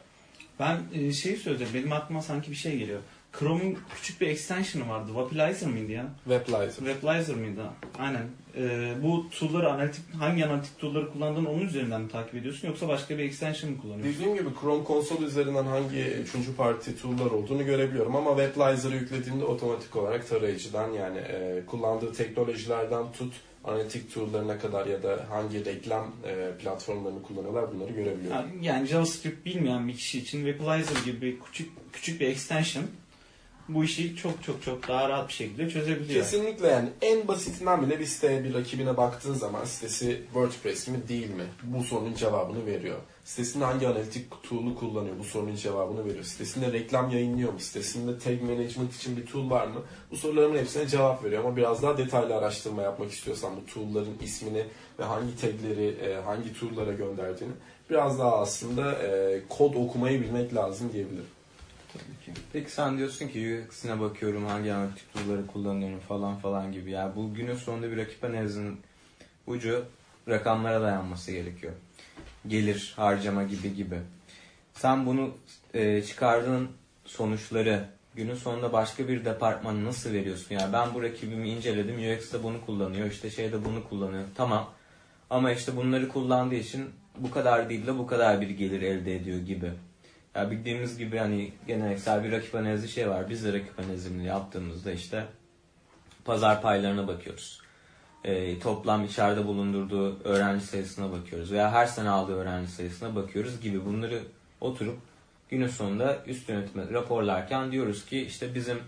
Ben 0.59 0.77
şeyi 1.11 1.37
söyleyeceğim. 1.37 1.73
Benim 1.73 1.93
aklıma 1.93 2.21
sanki 2.21 2.51
bir 2.51 2.55
şey 2.55 2.77
geliyor. 2.77 2.99
Chrome'un 3.39 3.77
küçük 3.95 4.21
bir 4.21 4.27
extension'ı 4.27 4.89
vardı. 4.89 5.11
Vapilizer 5.15 5.69
mıydı 5.69 5.91
ya? 5.91 6.05
Weblizer. 6.23 6.85
Weblizer 6.85 7.35
mıydı? 7.35 7.63
Aynen. 7.99 8.25
E, 8.57 8.93
bu 9.03 9.25
tool'ları 9.29 9.69
analitik 9.71 10.13
hangi 10.19 10.45
analitik 10.45 10.79
tool'ları 10.79 11.11
kullandığını 11.11 11.49
onun 11.49 11.61
üzerinden 11.61 12.01
mi 12.01 12.09
takip 12.09 12.35
ediyorsun 12.35 12.67
yoksa 12.67 12.87
başka 12.87 13.17
bir 13.17 13.23
extension 13.23 13.71
mı 13.71 13.81
kullanıyorsun? 13.81 14.13
Dediğim 14.13 14.37
gibi 14.37 14.49
Chrome 14.61 14.83
konsol 14.83 15.21
üzerinden 15.21 15.65
hangi 15.65 16.01
üçüncü 16.01 16.55
parti 16.55 17.01
tool'lar 17.01 17.31
olduğunu 17.31 17.65
görebiliyorum 17.65 18.15
ama 18.15 18.37
Weblizer'ı 18.37 18.95
yüklediğimde 18.95 19.45
otomatik 19.45 19.95
olarak 19.95 20.29
tarayıcıdan 20.29 20.91
yani 20.91 21.17
e, 21.17 21.63
kullandığı 21.67 22.13
teknolojilerden 22.13 23.11
tut 23.11 23.33
analitik 23.63 24.13
tool'larına 24.13 24.59
kadar 24.59 24.85
ya 24.85 25.03
da 25.03 25.25
hangi 25.29 25.65
reklam 25.65 26.11
e, 26.27 26.51
platformlarını 26.63 27.23
kullanıyorlar 27.23 27.73
bunları 27.73 27.91
görebiliyorum. 27.91 28.37
Yani, 28.37 28.65
yani 28.65 28.87
JavaScript 28.87 29.45
bilmeyen 29.45 29.87
bir 29.87 29.93
kişi 29.93 30.19
için 30.19 30.45
Weblizer 30.45 31.05
gibi 31.05 31.39
küçük 31.45 31.71
küçük 31.93 32.21
bir 32.21 32.27
extension 32.27 32.85
bu 33.69 33.83
işi 33.83 34.15
çok 34.15 34.43
çok 34.43 34.63
çok 34.63 34.87
daha 34.87 35.09
rahat 35.09 35.27
bir 35.27 35.33
şekilde 35.33 35.69
çözebiliyor. 35.69 36.23
Kesinlikle 36.23 36.67
yani 36.67 36.89
en 37.01 37.27
basitinden 37.27 37.81
bile 37.81 37.99
bir 37.99 38.05
siteye 38.05 38.43
bir 38.43 38.53
rakibine 38.53 38.97
baktığın 38.97 39.33
zaman 39.33 39.65
sitesi 39.65 40.21
WordPress 40.33 40.87
mi 40.87 41.07
değil 41.09 41.29
mi? 41.29 41.43
Bu 41.63 41.83
sorunun 41.83 42.13
cevabını 42.13 42.65
veriyor. 42.65 42.97
Sitesinde 43.23 43.65
hangi 43.65 43.87
analitik 43.87 44.43
tool'u 44.43 44.75
kullanıyor? 44.75 45.19
Bu 45.19 45.23
sorunun 45.23 45.55
cevabını 45.55 46.05
veriyor. 46.05 46.23
Sitesinde 46.23 46.71
reklam 46.71 47.09
yayınlıyor 47.09 47.53
mu? 47.53 47.59
Sitesinde 47.59 48.19
tag 48.19 48.41
management 48.41 48.95
için 48.95 49.17
bir 49.17 49.25
tool 49.25 49.49
var 49.49 49.67
mı? 49.67 49.81
Bu 50.11 50.17
soruların 50.17 50.57
hepsine 50.57 50.87
cevap 50.87 51.23
veriyor 51.23 51.43
ama 51.45 51.57
biraz 51.57 51.83
daha 51.83 51.97
detaylı 51.97 52.35
araştırma 52.35 52.81
yapmak 52.81 53.11
istiyorsan 53.11 53.53
bu 53.55 53.73
tool'ların 53.73 54.17
ismini 54.21 54.65
ve 54.99 55.03
hangi 55.03 55.37
tagleri 55.41 55.87
e, 55.87 56.15
hangi 56.15 56.53
tool'lara 56.59 56.93
gönderdiğini 56.93 57.53
biraz 57.89 58.19
daha 58.19 58.39
aslında 58.39 58.91
e, 58.91 59.41
kod 59.49 59.73
okumayı 59.73 60.21
bilmek 60.21 60.55
lazım 60.55 60.89
diyebilirim. 60.93 61.38
Peki 62.53 62.71
sen 62.71 62.97
diyorsun 62.97 63.27
ki 63.27 63.63
UX'ine 63.67 63.99
bakıyorum 63.99 64.45
hangi 64.45 64.73
analitik 64.73 65.13
tool'ları 65.13 65.47
kullanıyorum 65.47 65.99
falan 65.99 66.35
falan 66.35 66.71
gibi. 66.71 66.91
Yani 66.91 67.15
bu 67.15 67.33
günün 67.33 67.55
sonunda 67.55 67.91
bir 67.91 67.97
rakip 67.97 68.23
analizinin 68.23 68.81
ucu 69.47 69.85
rakamlara 70.27 70.81
dayanması 70.81 71.31
gerekiyor. 71.31 71.73
Gelir, 72.47 72.93
harcama 72.95 73.43
gibi 73.43 73.75
gibi. 73.75 73.99
Sen 74.73 75.05
bunu 75.05 75.31
e, 75.73 76.03
çıkardığın 76.03 76.69
sonuçları 77.05 77.85
günün 78.15 78.35
sonunda 78.35 78.73
başka 78.73 79.07
bir 79.07 79.25
departmana 79.25 79.85
nasıl 79.85 80.13
veriyorsun? 80.13 80.55
Yani 80.55 80.73
ben 80.73 80.93
bu 80.93 81.03
rakibimi 81.03 81.49
inceledim, 81.49 81.95
UX'de 81.95 82.43
bunu 82.43 82.65
kullanıyor, 82.65 83.11
işte 83.11 83.29
şeyde 83.29 83.65
bunu 83.65 83.89
kullanıyor. 83.89 84.23
Tamam. 84.35 84.69
Ama 85.29 85.51
işte 85.51 85.75
bunları 85.75 86.07
kullandığı 86.07 86.55
için 86.55 86.89
bu 87.17 87.31
kadar 87.31 87.69
değil 87.69 87.87
de 87.87 87.97
bu 87.97 88.07
kadar 88.07 88.41
bir 88.41 88.49
gelir 88.49 88.81
elde 88.81 89.15
ediyor 89.15 89.39
gibi. 89.39 89.71
Ya 90.35 90.51
bildiğimiz 90.51 90.97
gibi 90.97 91.17
hani 91.17 91.51
geleneksel 91.67 92.23
bir 92.23 92.31
rakip 92.31 92.55
analizi 92.55 92.87
şey 92.87 93.09
var. 93.09 93.29
Biz 93.29 93.45
de 93.45 93.53
rakip 93.53 93.79
analizini 93.79 94.25
yaptığımızda 94.25 94.91
işte 94.91 95.25
pazar 96.25 96.61
paylarına 96.61 97.07
bakıyoruz. 97.07 97.61
E, 98.23 98.59
toplam 98.59 99.05
içeride 99.05 99.45
bulundurduğu 99.47 100.23
öğrenci 100.23 100.65
sayısına 100.65 101.11
bakıyoruz. 101.11 101.51
Veya 101.51 101.71
her 101.71 101.85
sene 101.85 102.09
aldığı 102.09 102.35
öğrenci 102.35 102.71
sayısına 102.71 103.15
bakıyoruz 103.15 103.61
gibi. 103.61 103.85
Bunları 103.85 104.19
oturup 104.61 104.97
günün 105.49 105.67
sonunda 105.67 106.23
üst 106.25 106.49
yönetime 106.49 106.89
raporlarken 106.93 107.71
diyoruz 107.71 108.05
ki 108.05 108.21
işte 108.21 108.55
bizim 108.55 108.79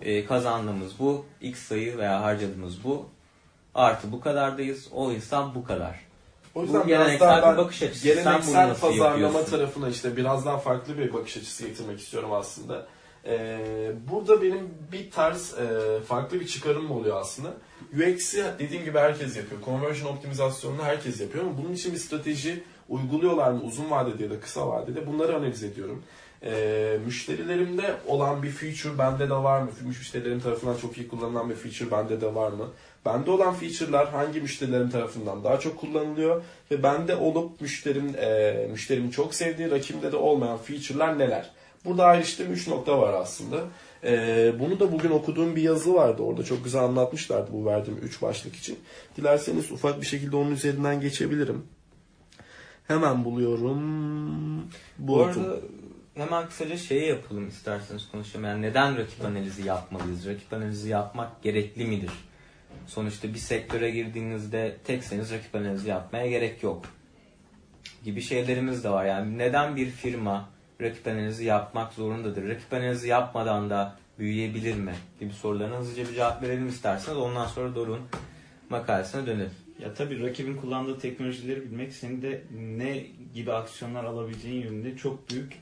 e, 0.00 0.24
kazandığımız 0.24 0.98
bu, 0.98 1.26
x 1.40 1.58
sayı 1.58 1.98
veya 1.98 2.22
harcadığımız 2.22 2.84
bu, 2.84 3.08
artı 3.74 4.12
bu 4.12 4.20
kadardayız, 4.20 4.88
o 4.92 5.12
insan 5.12 5.54
bu 5.54 5.64
kadar. 5.64 6.11
O 6.54 6.62
yüzden 6.62 6.82
Bu 6.82 6.86
biraz 6.86 7.00
geleneksel 7.06 7.28
daha 7.28 7.42
ben 7.42 7.52
bir 7.52 7.58
bakış 7.58 7.82
açısı. 7.82 8.04
Geleneksel 8.04 8.74
pazarlama 8.76 9.18
yapıyorsun? 9.18 9.50
tarafına 9.50 9.88
işte 9.88 10.16
biraz 10.16 10.46
daha 10.46 10.58
farklı 10.58 10.98
bir 10.98 11.12
bakış 11.12 11.36
açısı 11.36 11.66
getirmek 11.66 12.00
istiyorum 12.00 12.32
aslında. 12.32 12.86
Ee, 13.26 13.92
burada 14.10 14.42
benim 14.42 14.68
bir 14.92 15.10
tarz 15.10 15.54
e, 15.54 16.00
farklı 16.00 16.40
bir 16.40 16.46
çıkarım 16.46 16.90
oluyor 16.90 17.20
aslında. 17.20 17.54
UX'i 17.94 18.44
dediğim 18.58 18.84
gibi 18.84 18.98
herkes 18.98 19.36
yapıyor. 19.36 19.60
Conversion 19.64 20.12
optimizasyonunu 20.12 20.82
herkes 20.82 21.20
yapıyor 21.20 21.44
ama 21.44 21.58
bunun 21.58 21.72
için 21.72 21.92
bir 21.92 21.98
strateji 21.98 22.62
uyguluyorlar 22.88 23.50
mı 23.50 23.62
uzun 23.62 23.90
vadede 23.90 24.22
ya 24.22 24.30
da 24.30 24.40
kısa 24.40 24.68
vadede 24.68 25.06
bunları 25.06 25.36
analiz 25.36 25.62
ediyorum. 25.62 26.02
Ee, 26.44 26.98
müşterilerimde 27.06 27.94
olan 28.06 28.42
bir 28.42 28.50
feature 28.50 28.98
bende 28.98 29.30
de 29.30 29.34
var 29.34 29.60
mı? 29.60 29.68
Müşterilerim 29.82 30.40
tarafından 30.40 30.76
çok 30.76 30.98
iyi 30.98 31.08
kullanılan 31.08 31.50
bir 31.50 31.54
feature 31.54 31.90
bende 31.90 32.20
de 32.20 32.34
var 32.34 32.52
mı? 32.52 32.68
Bende 33.06 33.30
olan 33.30 33.54
feature'lar 33.54 34.10
hangi 34.10 34.40
müşterilerim 34.40 34.90
tarafından 34.90 35.44
daha 35.44 35.60
çok 35.60 35.80
kullanılıyor 35.80 36.42
ve 36.70 36.82
bende 36.82 37.16
olup 37.16 37.60
müşterim 37.60 38.14
e, 38.16 38.68
müşterimin 38.70 39.10
çok 39.10 39.34
sevdiği 39.34 39.70
rakimde 39.70 40.12
de 40.12 40.16
olmayan 40.16 40.58
feature'lar 40.58 41.18
neler? 41.18 41.50
Burada 41.84 42.04
ayrıştığım 42.04 42.52
3 42.52 42.68
nokta 42.68 42.98
var 42.98 43.12
aslında. 43.12 43.60
E, 44.04 44.52
bunu 44.60 44.80
da 44.80 44.92
bugün 44.92 45.10
okuduğum 45.10 45.56
bir 45.56 45.62
yazı 45.62 45.94
vardı. 45.94 46.22
Orada 46.22 46.44
çok 46.44 46.64
güzel 46.64 46.82
anlatmışlardı 46.82 47.52
bu 47.52 47.66
verdiğim 47.66 47.98
3 47.98 48.22
başlık 48.22 48.56
için. 48.56 48.78
Dilerseniz 49.16 49.72
ufak 49.72 50.00
bir 50.00 50.06
şekilde 50.06 50.36
onun 50.36 50.50
üzerinden 50.50 51.00
geçebilirim. 51.00 51.66
Hemen 52.88 53.24
buluyorum. 53.24 53.80
Bu 54.98 55.12
Buldum. 55.12 55.28
arada 55.28 55.56
hemen 56.14 56.46
kısaca 56.46 56.76
şeyi 56.76 57.08
yapalım 57.08 57.48
isterseniz 57.48 58.08
konuşalım. 58.12 58.44
Yani 58.44 58.62
neden 58.62 58.98
rakip 58.98 59.24
analizi 59.24 59.66
yapmalıyız? 59.66 60.26
Rakip 60.26 60.52
analizi 60.52 60.88
yapmak 60.88 61.42
gerekli 61.42 61.84
midir? 61.84 62.10
Sonuçta 62.86 63.28
bir 63.28 63.38
sektöre 63.38 63.90
girdiğinizde 63.90 64.76
tekseniz 64.84 65.32
rakip 65.32 65.54
analizi 65.54 65.88
yapmaya 65.88 66.26
gerek 66.26 66.62
yok. 66.62 66.84
Gibi 68.04 68.20
şeylerimiz 68.20 68.84
de 68.84 68.90
var. 68.90 69.04
Yani 69.04 69.38
neden 69.38 69.76
bir 69.76 69.90
firma 69.90 70.48
rakip 70.80 71.06
analizi 71.06 71.44
yapmak 71.44 71.92
zorundadır? 71.92 72.48
Rakip 72.48 72.72
analizi 72.72 73.08
yapmadan 73.08 73.70
da 73.70 73.96
büyüyebilir 74.18 74.76
mi? 74.76 74.94
Gibi 75.20 75.32
sorularına 75.32 75.78
hızlıca 75.78 76.08
bir 76.08 76.14
cevap 76.14 76.42
verelim 76.42 76.68
isterseniz. 76.68 77.18
Ondan 77.18 77.46
sonra 77.46 77.74
Doruk'un 77.74 78.00
makalesine 78.70 79.26
dönelim. 79.26 79.50
Ya 79.82 79.94
tabii 79.94 80.22
rakibin 80.22 80.56
kullandığı 80.56 80.98
teknolojileri 80.98 81.62
bilmek 81.62 81.92
senin 81.92 82.22
de 82.22 82.42
ne 82.54 83.06
gibi 83.34 83.52
aksiyonlar 83.52 84.04
alabileceğin 84.04 84.62
yönünde 84.62 84.96
çok 84.96 85.30
büyük 85.30 85.52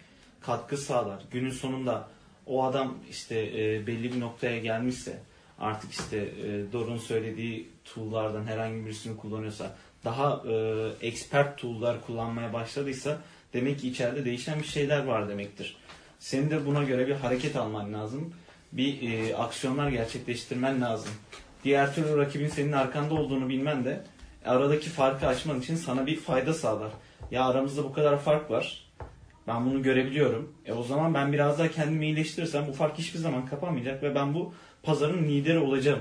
katkı 0.41 0.77
sağlar. 0.77 1.23
Günün 1.31 1.51
sonunda 1.51 2.09
o 2.47 2.65
adam 2.65 2.99
işte 3.11 3.41
e, 3.41 3.87
belli 3.87 4.15
bir 4.15 4.21
noktaya 4.21 4.59
gelmişse 4.59 5.19
artık 5.61 5.93
işte 5.93 6.17
e, 6.17 6.73
Doruk'un 6.73 6.97
söylediği 6.97 7.69
tool'lardan 7.85 8.45
herhangi 8.45 8.87
birisini 8.87 9.17
kullanıyorsa 9.17 9.77
daha 10.05 10.43
e, 10.49 10.87
expert 11.07 11.59
tool'lar 11.59 12.01
kullanmaya 12.07 12.53
başladıysa 12.53 13.19
demek 13.53 13.81
ki 13.81 13.89
içeride 13.89 14.25
değişen 14.25 14.59
bir 14.59 14.67
şeyler 14.67 15.05
var 15.05 15.29
demektir. 15.29 15.77
Senin 16.19 16.51
de 16.51 16.67
buna 16.67 16.83
göre 16.83 17.07
bir 17.07 17.15
hareket 17.15 17.57
alman 17.57 17.93
lazım. 17.93 18.35
Bir 18.73 19.13
e, 19.13 19.37
aksiyonlar 19.37 19.89
gerçekleştirmen 19.89 20.81
lazım. 20.81 21.13
Diğer 21.65 21.95
türlü 21.95 22.17
rakibin 22.17 22.49
senin 22.49 22.73
arkanda 22.73 23.15
olduğunu 23.15 23.49
bilmen 23.49 23.85
de 23.85 24.05
aradaki 24.45 24.91
farkı 24.91 25.27
açman 25.27 25.61
için 25.61 25.77
sana 25.77 26.07
bir 26.07 26.17
fayda 26.17 26.55
sağlar. 26.55 26.91
Ya 27.31 27.45
aramızda 27.45 27.85
bu 27.85 27.93
kadar 27.93 28.19
fark 28.19 28.51
var. 28.51 28.91
Ben 29.47 29.67
bunu 29.67 29.83
görebiliyorum. 29.83 30.55
E 30.67 30.73
o 30.73 30.83
zaman 30.83 31.15
ben 31.15 31.33
biraz 31.33 31.59
daha 31.59 31.69
kendimi 31.69 32.07
iyileştirirsem 32.07 32.67
bu 32.69 32.73
fark 32.73 32.99
hiçbir 32.99 33.19
zaman 33.19 33.47
kapanmayacak 33.47 34.03
ve 34.03 34.15
ben 34.15 34.35
bu 34.35 34.55
pazarın 34.83 35.25
lideri 35.25 35.59
olacağım. 35.59 36.01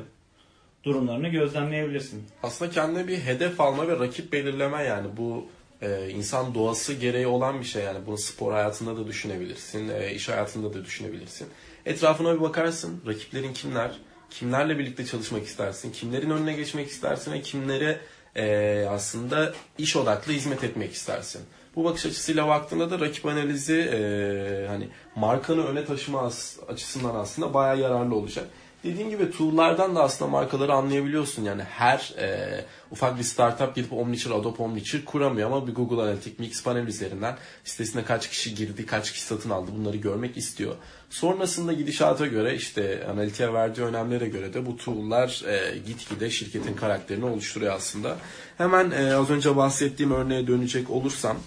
Durumlarını 0.83 1.27
gözlemleyebilirsin. 1.27 2.23
Aslında 2.43 2.71
kendine 2.71 3.07
bir 3.07 3.17
hedef 3.17 3.61
alma 3.61 3.87
ve 3.87 3.99
rakip 3.99 4.33
belirleme 4.33 4.83
yani 4.83 5.07
bu 5.17 5.45
e, 5.81 6.09
insan 6.09 6.53
doğası 6.53 6.93
gereği 6.93 7.27
olan 7.27 7.59
bir 7.59 7.65
şey 7.65 7.83
yani 7.83 7.99
bunu 8.07 8.17
spor 8.17 8.53
hayatında 8.53 8.97
da 8.97 9.07
düşünebilirsin, 9.07 9.89
e, 9.89 10.13
iş 10.13 10.29
hayatında 10.29 10.73
da 10.73 10.85
düşünebilirsin. 10.85 11.47
Etrafına 11.85 12.35
bir 12.35 12.41
bakarsın, 12.41 13.01
rakiplerin 13.07 13.53
kimler, 13.53 13.91
kimlerle 14.29 14.79
birlikte 14.79 15.05
çalışmak 15.05 15.45
istersin, 15.45 15.91
kimlerin 15.91 16.29
önüne 16.29 16.53
geçmek 16.53 16.87
istersin 16.87 17.31
ve 17.31 17.41
kimlere 17.41 17.99
e, 18.35 18.85
aslında 18.89 19.53
iş 19.77 19.95
odaklı 19.95 20.33
hizmet 20.33 20.63
etmek 20.63 20.93
istersin. 20.93 21.41
Bu 21.75 21.83
bakış 21.83 22.05
açısıyla 22.05 22.47
baktığında 22.47 22.91
da 22.91 22.99
rakip 22.99 23.25
analizi 23.25 23.79
e, 23.93 24.67
hani 24.67 24.87
markanı 25.15 25.65
öne 25.65 25.85
taşıma 25.85 26.31
açısından 26.67 27.15
aslında 27.15 27.53
bayağı 27.53 27.79
yararlı 27.79 28.15
olacak. 28.15 28.47
Dediğim 28.83 29.09
gibi 29.09 29.31
tool'lardan 29.31 29.95
da 29.95 30.03
aslında 30.03 30.31
markaları 30.31 30.73
anlayabiliyorsun. 30.73 31.43
Yani 31.43 31.63
her 31.63 32.13
e, 32.17 32.65
ufak 32.91 33.17
bir 33.17 33.23
startup 33.23 33.75
gidip 33.75 33.93
Omnichar, 33.93 34.31
Adobe 34.31 34.63
Omnichar 34.63 35.05
kuramıyor 35.05 35.47
ama 35.47 35.67
bir 35.67 35.75
Google 35.75 36.01
Analytics 36.01 36.39
Mix 36.39 36.63
Panel 36.63 36.87
üzerinden 36.87 37.37
sitesine 37.63 38.03
kaç 38.03 38.29
kişi 38.29 38.55
girdi, 38.55 38.85
kaç 38.85 39.11
kişi 39.11 39.23
satın 39.23 39.49
aldı 39.49 39.71
bunları 39.79 39.97
görmek 39.97 40.37
istiyor. 40.37 40.75
Sonrasında 41.09 41.73
gidişata 41.73 42.25
göre 42.25 42.55
işte 42.55 43.07
analitiğe 43.11 43.53
verdiği 43.53 43.81
önemlere 43.81 44.27
göre 44.27 44.53
de 44.53 44.65
bu 44.65 44.77
tool'lar 44.77 45.43
e, 45.47 45.77
gitgide 45.77 46.29
şirketin 46.29 46.73
karakterini 46.73 47.25
oluşturuyor 47.25 47.73
aslında. 47.73 48.17
Hemen 48.57 48.91
e, 48.91 49.13
az 49.13 49.29
önce 49.29 49.55
bahsettiğim 49.55 50.11
örneğe 50.11 50.47
dönecek 50.47 50.89
olursam 50.89 51.37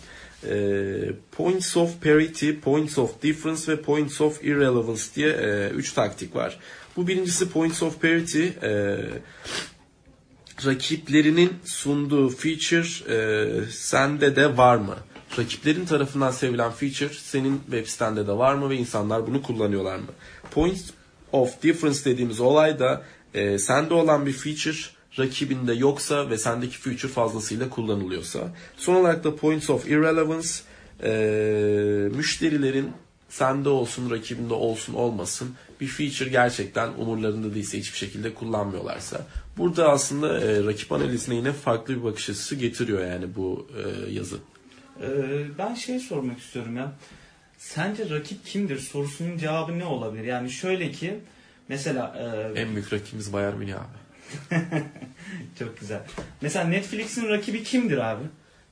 e, 0.44 1.12
points 1.30 1.76
of 1.76 2.02
parity, 2.02 2.50
points 2.52 2.98
of 2.98 3.22
difference 3.22 3.72
ve 3.72 3.82
points 3.82 4.20
of 4.20 4.44
irrelevance 4.44 5.02
diye 5.14 5.28
e, 5.28 5.68
üç 5.68 5.92
taktik 5.92 6.36
var. 6.36 6.58
Bu 6.96 7.06
birincisi 7.08 7.50
points 7.50 7.82
of 7.82 8.02
parity. 8.02 8.46
E, 8.62 8.98
rakiplerinin 10.66 11.52
sunduğu 11.64 12.28
feature 12.28 13.14
e, 13.14 13.70
sende 13.70 14.36
de 14.36 14.56
var 14.56 14.76
mı? 14.76 14.96
Rakiplerin 15.38 15.84
tarafından 15.84 16.30
sevilen 16.30 16.70
feature 16.70 17.14
senin 17.14 17.60
web 17.60 17.86
sitende 17.86 18.26
de 18.26 18.32
var 18.32 18.54
mı 18.54 18.70
ve 18.70 18.76
insanlar 18.76 19.26
bunu 19.26 19.42
kullanıyorlar 19.42 19.96
mı? 19.96 20.06
Points 20.50 20.90
of 21.32 21.62
difference 21.62 22.04
dediğimiz 22.04 22.40
olay 22.40 22.78
da 22.78 23.02
e, 23.34 23.58
sende 23.58 23.94
olan 23.94 24.26
bir 24.26 24.32
feature 24.32 24.76
rakibinde 25.18 25.72
yoksa 25.72 26.30
ve 26.30 26.38
sendeki 26.38 26.78
feature 26.78 27.12
fazlasıyla 27.12 27.70
kullanılıyorsa. 27.70 28.40
Son 28.76 28.94
olarak 28.94 29.24
da 29.24 29.36
points 29.36 29.70
of 29.70 29.86
irrelevance 29.86 30.48
e, 31.02 31.10
müşterilerin 32.14 32.90
sende 33.32 33.68
olsun, 33.68 34.10
rakibinde 34.10 34.54
olsun 34.54 34.94
olmasın 34.94 35.54
bir 35.80 35.86
feature 35.86 36.28
gerçekten 36.28 36.88
umurlarında 36.88 37.54
değilse 37.54 37.78
hiçbir 37.78 37.98
şekilde 37.98 38.34
kullanmıyorlarsa. 38.34 39.26
Burada 39.56 39.90
aslında 39.90 40.40
e, 40.40 40.64
rakip 40.64 40.92
analizine 40.92 41.34
yine 41.34 41.52
farklı 41.52 41.96
bir 41.96 42.04
bakış 42.04 42.30
açısı 42.30 42.56
getiriyor 42.56 43.06
yani 43.06 43.26
bu 43.36 43.68
e, 43.76 44.12
yazı. 44.12 44.36
Ee, 45.02 45.08
ben 45.58 45.74
şey 45.74 45.98
sormak 45.98 46.38
istiyorum 46.38 46.76
ya. 46.76 46.92
Sence 47.58 48.10
rakip 48.10 48.46
kimdir 48.46 48.78
sorusunun 48.78 49.38
cevabı 49.38 49.78
ne 49.78 49.84
olabilir? 49.84 50.24
Yani 50.24 50.50
şöyle 50.50 50.90
ki 50.90 51.20
mesela 51.68 52.16
e, 52.54 52.60
En 52.60 52.74
büyük 52.74 52.92
rakibimiz 52.92 53.32
Bayern 53.32 53.56
Münih 53.56 53.74
abi. 53.74 54.02
çok 55.58 55.80
güzel. 55.80 56.00
Mesela 56.40 56.64
Netflix'in 56.64 57.28
rakibi 57.28 57.62
kimdir 57.62 57.98
abi? 57.98 58.24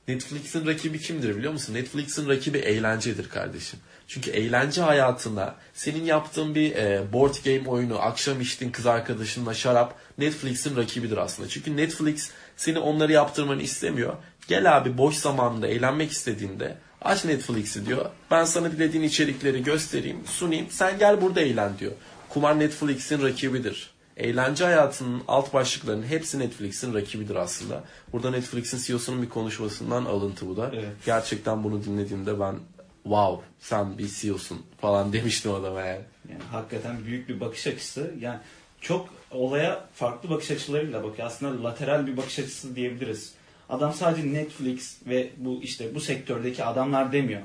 Netflix'in 0.07 0.67
rakibi 0.67 0.99
kimdir 0.99 1.37
biliyor 1.37 1.53
musun? 1.53 1.73
Netflix'in 1.73 2.29
rakibi 2.29 2.57
eğlencedir 2.57 3.29
kardeşim. 3.29 3.79
Çünkü 4.13 4.31
eğlence 4.31 4.81
hayatında 4.81 5.55
senin 5.73 6.03
yaptığın 6.03 6.55
bir 6.55 6.75
e, 6.75 7.13
board 7.13 7.35
game 7.45 7.69
oyunu, 7.69 8.01
akşam 8.01 8.41
içtiğin 8.41 8.71
kız 8.71 8.85
arkadaşınla 8.85 9.53
şarap 9.53 9.95
Netflix'in 10.17 10.77
rakibidir 10.77 11.17
aslında. 11.17 11.49
Çünkü 11.49 11.77
Netflix 11.77 12.31
seni 12.57 12.79
onları 12.79 13.11
yaptırmanı 13.11 13.61
istemiyor. 13.61 14.13
Gel 14.47 14.77
abi 14.77 14.97
boş 14.97 15.15
zamanında 15.15 15.67
eğlenmek 15.67 16.11
istediğinde 16.11 16.77
aç 17.01 17.25
Netflix'i 17.25 17.85
diyor. 17.85 18.05
Ben 18.31 18.45
sana 18.45 18.71
dilediğin 18.71 19.03
içerikleri 19.03 19.63
göstereyim, 19.63 20.19
sunayım. 20.25 20.65
Sen 20.69 20.99
gel 20.99 21.21
burada 21.21 21.41
eğlen 21.41 21.77
diyor. 21.79 21.91
Kumar 22.29 22.59
Netflix'in 22.59 23.23
rakibidir. 23.23 23.91
Eğlence 24.17 24.63
hayatının 24.63 25.21
alt 25.27 25.53
başlıklarının 25.53 26.05
hepsi 26.05 26.39
Netflix'in 26.39 26.93
rakibidir 26.93 27.35
aslında. 27.35 27.83
Burada 28.13 28.31
Netflix'in 28.31 28.77
CEO'sunun 28.77 29.21
bir 29.21 29.29
konuşmasından 29.29 30.05
alıntı 30.05 30.47
bu 30.47 30.57
da. 30.57 30.71
Evet. 30.73 30.89
Gerçekten 31.05 31.63
bunu 31.63 31.83
dinlediğimde 31.83 32.39
ben 32.39 32.55
wow 33.03 33.45
sen 33.59 33.97
bir 33.97 34.07
CEO'sun 34.07 34.65
falan 34.81 35.13
demiştim 35.13 35.51
adama 35.51 35.81
yani. 35.81 36.01
Yani 36.29 36.43
hakikaten 36.51 37.05
büyük 37.05 37.29
bir 37.29 37.39
bakış 37.39 37.67
açısı. 37.67 38.13
Yani 38.19 38.39
çok 38.81 39.09
olaya 39.31 39.85
farklı 39.93 40.29
bakış 40.29 40.51
açılarıyla 40.51 41.03
bakıyor. 41.03 41.27
Aslında 41.27 41.63
lateral 41.63 42.07
bir 42.07 42.17
bakış 42.17 42.39
açısı 42.39 42.75
diyebiliriz. 42.75 43.33
Adam 43.69 43.93
sadece 43.93 44.33
Netflix 44.33 44.97
ve 45.07 45.29
bu 45.37 45.59
işte 45.63 45.95
bu 45.95 45.99
sektördeki 45.99 46.63
adamlar 46.63 47.11
demiyor. 47.11 47.41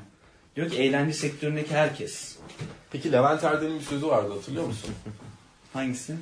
Diyor 0.57 0.71
ki 0.71 0.77
eğlence 0.77 1.12
sektöründeki 1.12 1.75
herkes. 1.75 2.37
Peki 2.90 3.12
Levent 3.12 3.45
Erden'in 3.45 3.79
bir 3.79 3.85
sözü 3.85 4.07
vardı 4.07 4.33
hatırlıyor 4.33 4.66
musun? 4.66 4.90
Hangisi? 5.73 6.16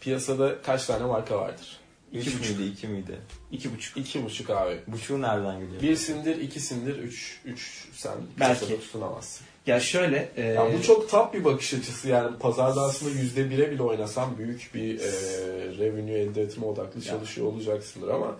Piyasada 0.00 0.62
kaç 0.62 0.86
tane 0.86 1.04
marka 1.04 1.38
vardır? 1.38 1.78
Üç 2.12 2.26
İki 2.26 2.38
buçuk. 2.38 2.58
müydü, 2.58 2.70
iki 2.72 2.88
miydi? 2.88 3.18
İki 3.52 3.74
buçuk. 3.74 3.96
İki 3.96 4.24
buçuk 4.24 4.50
abi. 4.50 4.78
Buçuğu 4.86 5.22
nereden 5.22 5.60
geliyor? 5.60 5.82
Birsindir, 5.82 6.36
ikisindir, 6.40 6.96
üç, 6.98 7.40
üç 7.44 7.88
sen 7.92 8.12
Belki. 8.40 8.58
piyasada 8.66 8.80
tutunamazsın. 8.80 9.46
Ya 9.66 9.80
şöyle. 9.80 10.28
e, 10.36 10.42
Ya 10.42 10.72
bu 10.78 10.82
çok 10.82 11.10
top 11.10 11.34
bir 11.34 11.44
bakış 11.44 11.74
açısı 11.74 12.08
yani 12.08 12.38
pazarda 12.38 12.80
aslında 12.82 13.18
yüzde 13.20 13.50
bire 13.50 13.70
bile 13.70 13.82
oynasan 13.82 14.38
büyük 14.38 14.70
bir 14.74 14.98
e, 15.00 15.06
revenue 15.78 16.18
elde 16.18 16.42
etme 16.42 16.64
odaklı 16.66 17.00
çalışıyor 17.02 17.46
olacaksındır 17.46 18.08
ama 18.08 18.36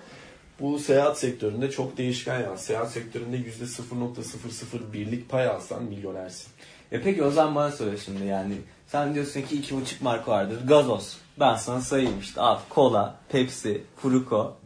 bu 0.61 0.79
seyahat 0.79 1.19
sektöründe 1.19 1.71
çok 1.71 1.97
değişken 1.97 2.41
yani. 2.41 2.59
Seyahat 2.59 2.93
sektöründe 2.93 3.37
yüzde 3.37 3.65
0.001'lik 3.65 5.29
pay 5.29 5.47
alsan 5.47 5.85
milyonersin. 5.85 6.49
E 6.93 7.01
peki 7.03 7.23
o 7.23 7.31
zaman 7.31 7.55
bana 7.55 7.71
söyle 7.73 7.97
şimdi 7.97 8.25
yani. 8.25 8.55
Sen 8.89 9.15
diyorsun 9.15 9.43
ki 9.43 9.57
iki 9.57 9.77
buçuk 9.81 10.03
marka 10.03 10.31
vardır. 10.31 10.59
Gazoz. 10.67 11.17
Ben 11.41 11.55
sana 11.55 11.81
sayayım 11.81 12.21
işte. 12.21 12.41
Al 12.41 12.59
kola, 12.69 13.15
Pepsi, 13.29 13.83
Furuko, 13.97 14.57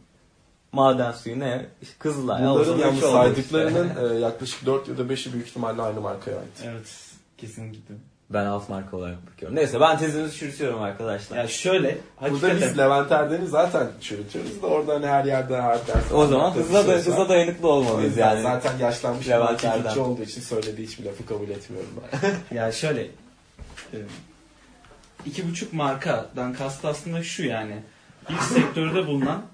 maden 0.71 1.11
suyu 1.11 1.39
ne? 1.39 1.65
Kızılay. 1.99 2.41
Bunların 2.43 2.79
üç 2.79 2.85
oldu 2.85 2.93
işte. 2.93 3.11
saydıklarının 3.11 4.15
e, 4.15 4.19
yaklaşık 4.19 4.65
4 4.65 4.87
ya 4.87 4.97
da 4.97 5.01
5'i 5.01 5.33
büyük 5.33 5.47
ihtimalle 5.47 5.81
aynı 5.81 6.01
markaya 6.01 6.37
ait. 6.37 6.63
Evet. 6.63 6.95
Kesinlikle. 7.37 7.95
Ben 8.29 8.45
alt 8.45 8.69
marka 8.69 8.97
olarak 8.97 9.31
bakıyorum. 9.31 9.57
Neyse 9.57 9.79
ben 9.79 9.97
tezinizi 9.97 10.37
çürütüyorum 10.37 10.81
arkadaşlar. 10.81 11.37
Ya 11.37 11.47
şöyle. 11.47 11.97
Burada 12.21 12.55
biz 12.55 12.77
Levent 12.77 13.11
Erden'i 13.11 13.47
zaten 13.47 13.87
çürütüyoruz 14.01 14.61
da 14.61 14.67
oradan 14.67 15.03
her 15.03 15.25
yerde 15.25 15.61
her 15.61 15.87
ders. 15.87 16.11
o 16.13 16.27
zaman 16.27 16.51
hızla, 16.51 16.87
da, 16.87 16.91
hıza 16.91 17.29
dayanıklı 17.29 17.67
olmalıyız 17.67 18.17
yani. 18.17 18.41
Zaten 18.41 18.77
yaşlanmış 18.77 19.29
Levent 19.29 19.63
Erdem. 19.63 20.03
olduğu 20.03 20.21
için 20.21 20.41
söylediği 20.41 20.87
hiçbir 20.87 21.05
lafı 21.05 21.25
kabul 21.25 21.49
etmiyorum 21.49 21.89
ben. 22.13 22.31
Ya 22.57 22.71
şöyle. 22.71 23.07
İki 25.25 25.49
buçuk 25.49 25.73
markadan 25.73 26.53
kastı 26.53 26.87
aslında 26.87 27.23
şu 27.23 27.43
yani. 27.43 27.75
Bir 28.29 28.37
sektörde 28.37 29.07
bulunan 29.07 29.45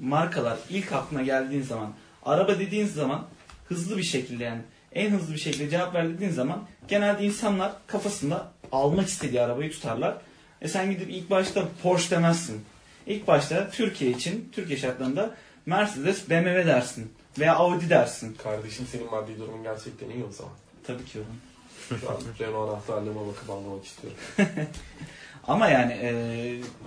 markalar 0.00 0.58
ilk 0.70 0.92
aklına 0.92 1.22
geldiğin 1.22 1.62
zaman 1.62 1.92
araba 2.24 2.58
dediğin 2.58 2.86
zaman 2.86 3.26
hızlı 3.68 3.96
bir 3.96 4.02
şekilde 4.02 4.44
yani 4.44 4.60
en 4.92 5.10
hızlı 5.10 5.34
bir 5.34 5.38
şekilde 5.38 5.70
cevap 5.70 5.94
ver 5.94 6.08
dediğin 6.08 6.30
zaman 6.30 6.66
genelde 6.88 7.24
insanlar 7.24 7.72
kafasında 7.86 8.52
almak 8.72 9.08
istediği 9.08 9.40
arabayı 9.40 9.70
tutarlar. 9.70 10.16
E 10.62 10.68
sen 10.68 10.90
gidip 10.90 11.10
ilk 11.10 11.30
başta 11.30 11.68
Porsche 11.82 12.16
demezsin. 12.16 12.64
İlk 13.06 13.26
başta 13.26 13.70
Türkiye 13.70 14.10
için, 14.10 14.48
Türkiye 14.52 14.78
şartlarında 14.78 15.34
Mercedes, 15.66 16.30
BMW 16.30 16.66
dersin. 16.66 17.12
Veya 17.38 17.54
Audi 17.54 17.90
dersin. 17.90 18.34
Kardeşim 18.42 18.86
senin 18.92 19.10
maddi 19.10 19.38
durumun 19.38 19.62
gerçekten 19.62 20.10
iyi 20.10 20.24
o 20.24 20.32
zaman. 20.32 20.52
Tabii 20.86 21.04
ki 21.04 21.18
oğlum. 21.18 21.55
Şu 21.88 22.10
an 22.10 22.16
Renault 22.40 22.70
anahtarlığıma 22.70 23.26
bakıp 23.26 23.50
anlamak 23.50 23.84
istiyorum. 23.84 24.18
Ama 25.48 25.68
yani 25.68 25.92
e, 25.92 26.12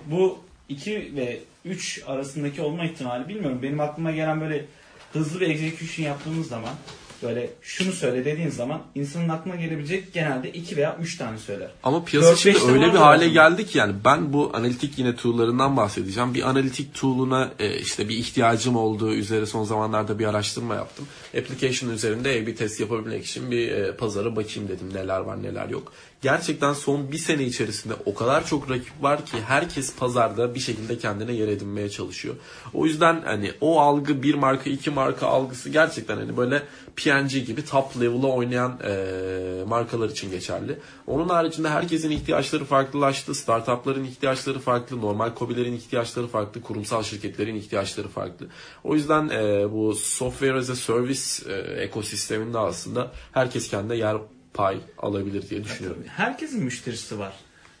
bu 0.06 0.38
2 0.68 1.16
ve 1.16 1.40
3 1.64 2.02
arasındaki 2.06 2.62
olma 2.62 2.84
ihtimali 2.84 3.28
bilmiyorum. 3.28 3.62
Benim 3.62 3.80
aklıma 3.80 4.10
gelen 4.10 4.40
böyle 4.40 4.64
hızlı 5.12 5.40
bir 5.40 5.50
execution 5.50 6.06
yaptığımız 6.06 6.48
zaman 6.48 6.74
böyle 7.22 7.50
şunu 7.62 7.92
söyle 7.92 8.24
dediğin 8.24 8.48
zaman 8.48 8.82
insanın 8.94 9.28
aklına 9.28 9.56
gelebilecek 9.56 10.12
genelde 10.12 10.50
2 10.50 10.76
veya 10.76 10.96
3 11.00 11.16
tane 11.18 11.38
söyler. 11.38 11.70
Ama 11.82 12.04
piyasa 12.04 12.36
şimdi 12.36 12.58
öyle 12.72 12.86
bir 12.86 12.98
hale 12.98 13.24
aslında. 13.24 13.48
geldi 13.48 13.66
ki 13.66 13.78
yani 13.78 13.94
ben 14.04 14.32
bu 14.32 14.50
analitik 14.54 14.98
yine 14.98 15.16
tool'larından 15.16 15.76
bahsedeceğim. 15.76 16.34
Bir 16.34 16.42
analitik 16.42 16.94
tool'una 16.94 17.50
e, 17.58 17.78
işte 17.78 18.08
bir 18.08 18.16
ihtiyacım 18.16 18.76
olduğu 18.76 19.12
üzere 19.12 19.46
son 19.46 19.64
zamanlarda 19.64 20.18
bir 20.18 20.26
araştırma 20.26 20.74
yaptım. 20.74 21.06
Application 21.38 21.90
üzerinde 21.90 22.30
A/B 22.30 22.54
test 22.54 22.80
yapabilmek 22.80 23.24
için 23.24 23.50
bir 23.50 23.68
e, 23.68 23.96
pazara 23.96 24.36
bakayım 24.36 24.68
dedim 24.68 24.94
neler 24.94 25.20
var 25.20 25.42
neler 25.42 25.68
yok. 25.68 25.92
Gerçekten 26.22 26.72
son 26.72 27.12
bir 27.12 27.18
sene 27.18 27.44
içerisinde 27.44 27.94
o 28.04 28.14
kadar 28.14 28.46
çok 28.46 28.70
rakip 28.70 29.02
var 29.02 29.26
ki 29.26 29.36
herkes 29.46 29.96
pazarda 29.96 30.54
bir 30.54 30.60
şekilde 30.60 30.98
kendine 30.98 31.32
yer 31.32 31.48
edinmeye 31.48 31.90
çalışıyor. 31.90 32.34
O 32.74 32.86
yüzden 32.86 33.22
hani 33.24 33.52
o 33.60 33.80
algı 33.80 34.22
bir 34.22 34.34
marka 34.34 34.70
iki 34.70 34.90
marka 34.90 35.26
algısı 35.26 35.70
gerçekten 35.70 36.16
hani 36.16 36.36
böyle 36.36 36.62
PR 36.96 37.20
P&G 37.20 37.40
gibi 37.40 37.64
top 37.64 38.00
level'a 38.00 38.26
oynayan 38.26 38.78
e, 38.84 39.64
markalar 39.68 40.08
için 40.08 40.30
geçerli. 40.30 40.78
Onun 41.06 41.28
haricinde 41.28 41.68
herkesin 41.68 42.10
ihtiyaçları 42.10 42.64
farklılaştı. 42.64 43.34
Startupların 43.34 44.04
ihtiyaçları 44.04 44.58
farklı, 44.58 45.00
normal 45.00 45.34
kobilerin 45.34 45.72
ihtiyaçları 45.72 46.26
farklı, 46.26 46.62
kurumsal 46.62 47.02
şirketlerin 47.02 47.54
ihtiyaçları 47.54 48.08
farklı. 48.08 48.46
O 48.84 48.94
yüzden 48.94 49.28
e, 49.28 49.72
bu 49.72 49.94
software 49.94 50.58
as 50.58 50.70
a 50.70 50.76
service 50.76 51.52
e, 51.52 51.82
ekosisteminde 51.82 52.58
aslında 52.58 53.12
herkes 53.32 53.68
kendine 53.68 53.96
yer 53.96 54.16
pay 54.54 54.78
alabilir 54.98 55.50
diye 55.50 55.64
düşünüyorum. 55.64 56.04
Herkesin 56.06 56.64
müşterisi 56.64 57.18
var. 57.18 57.32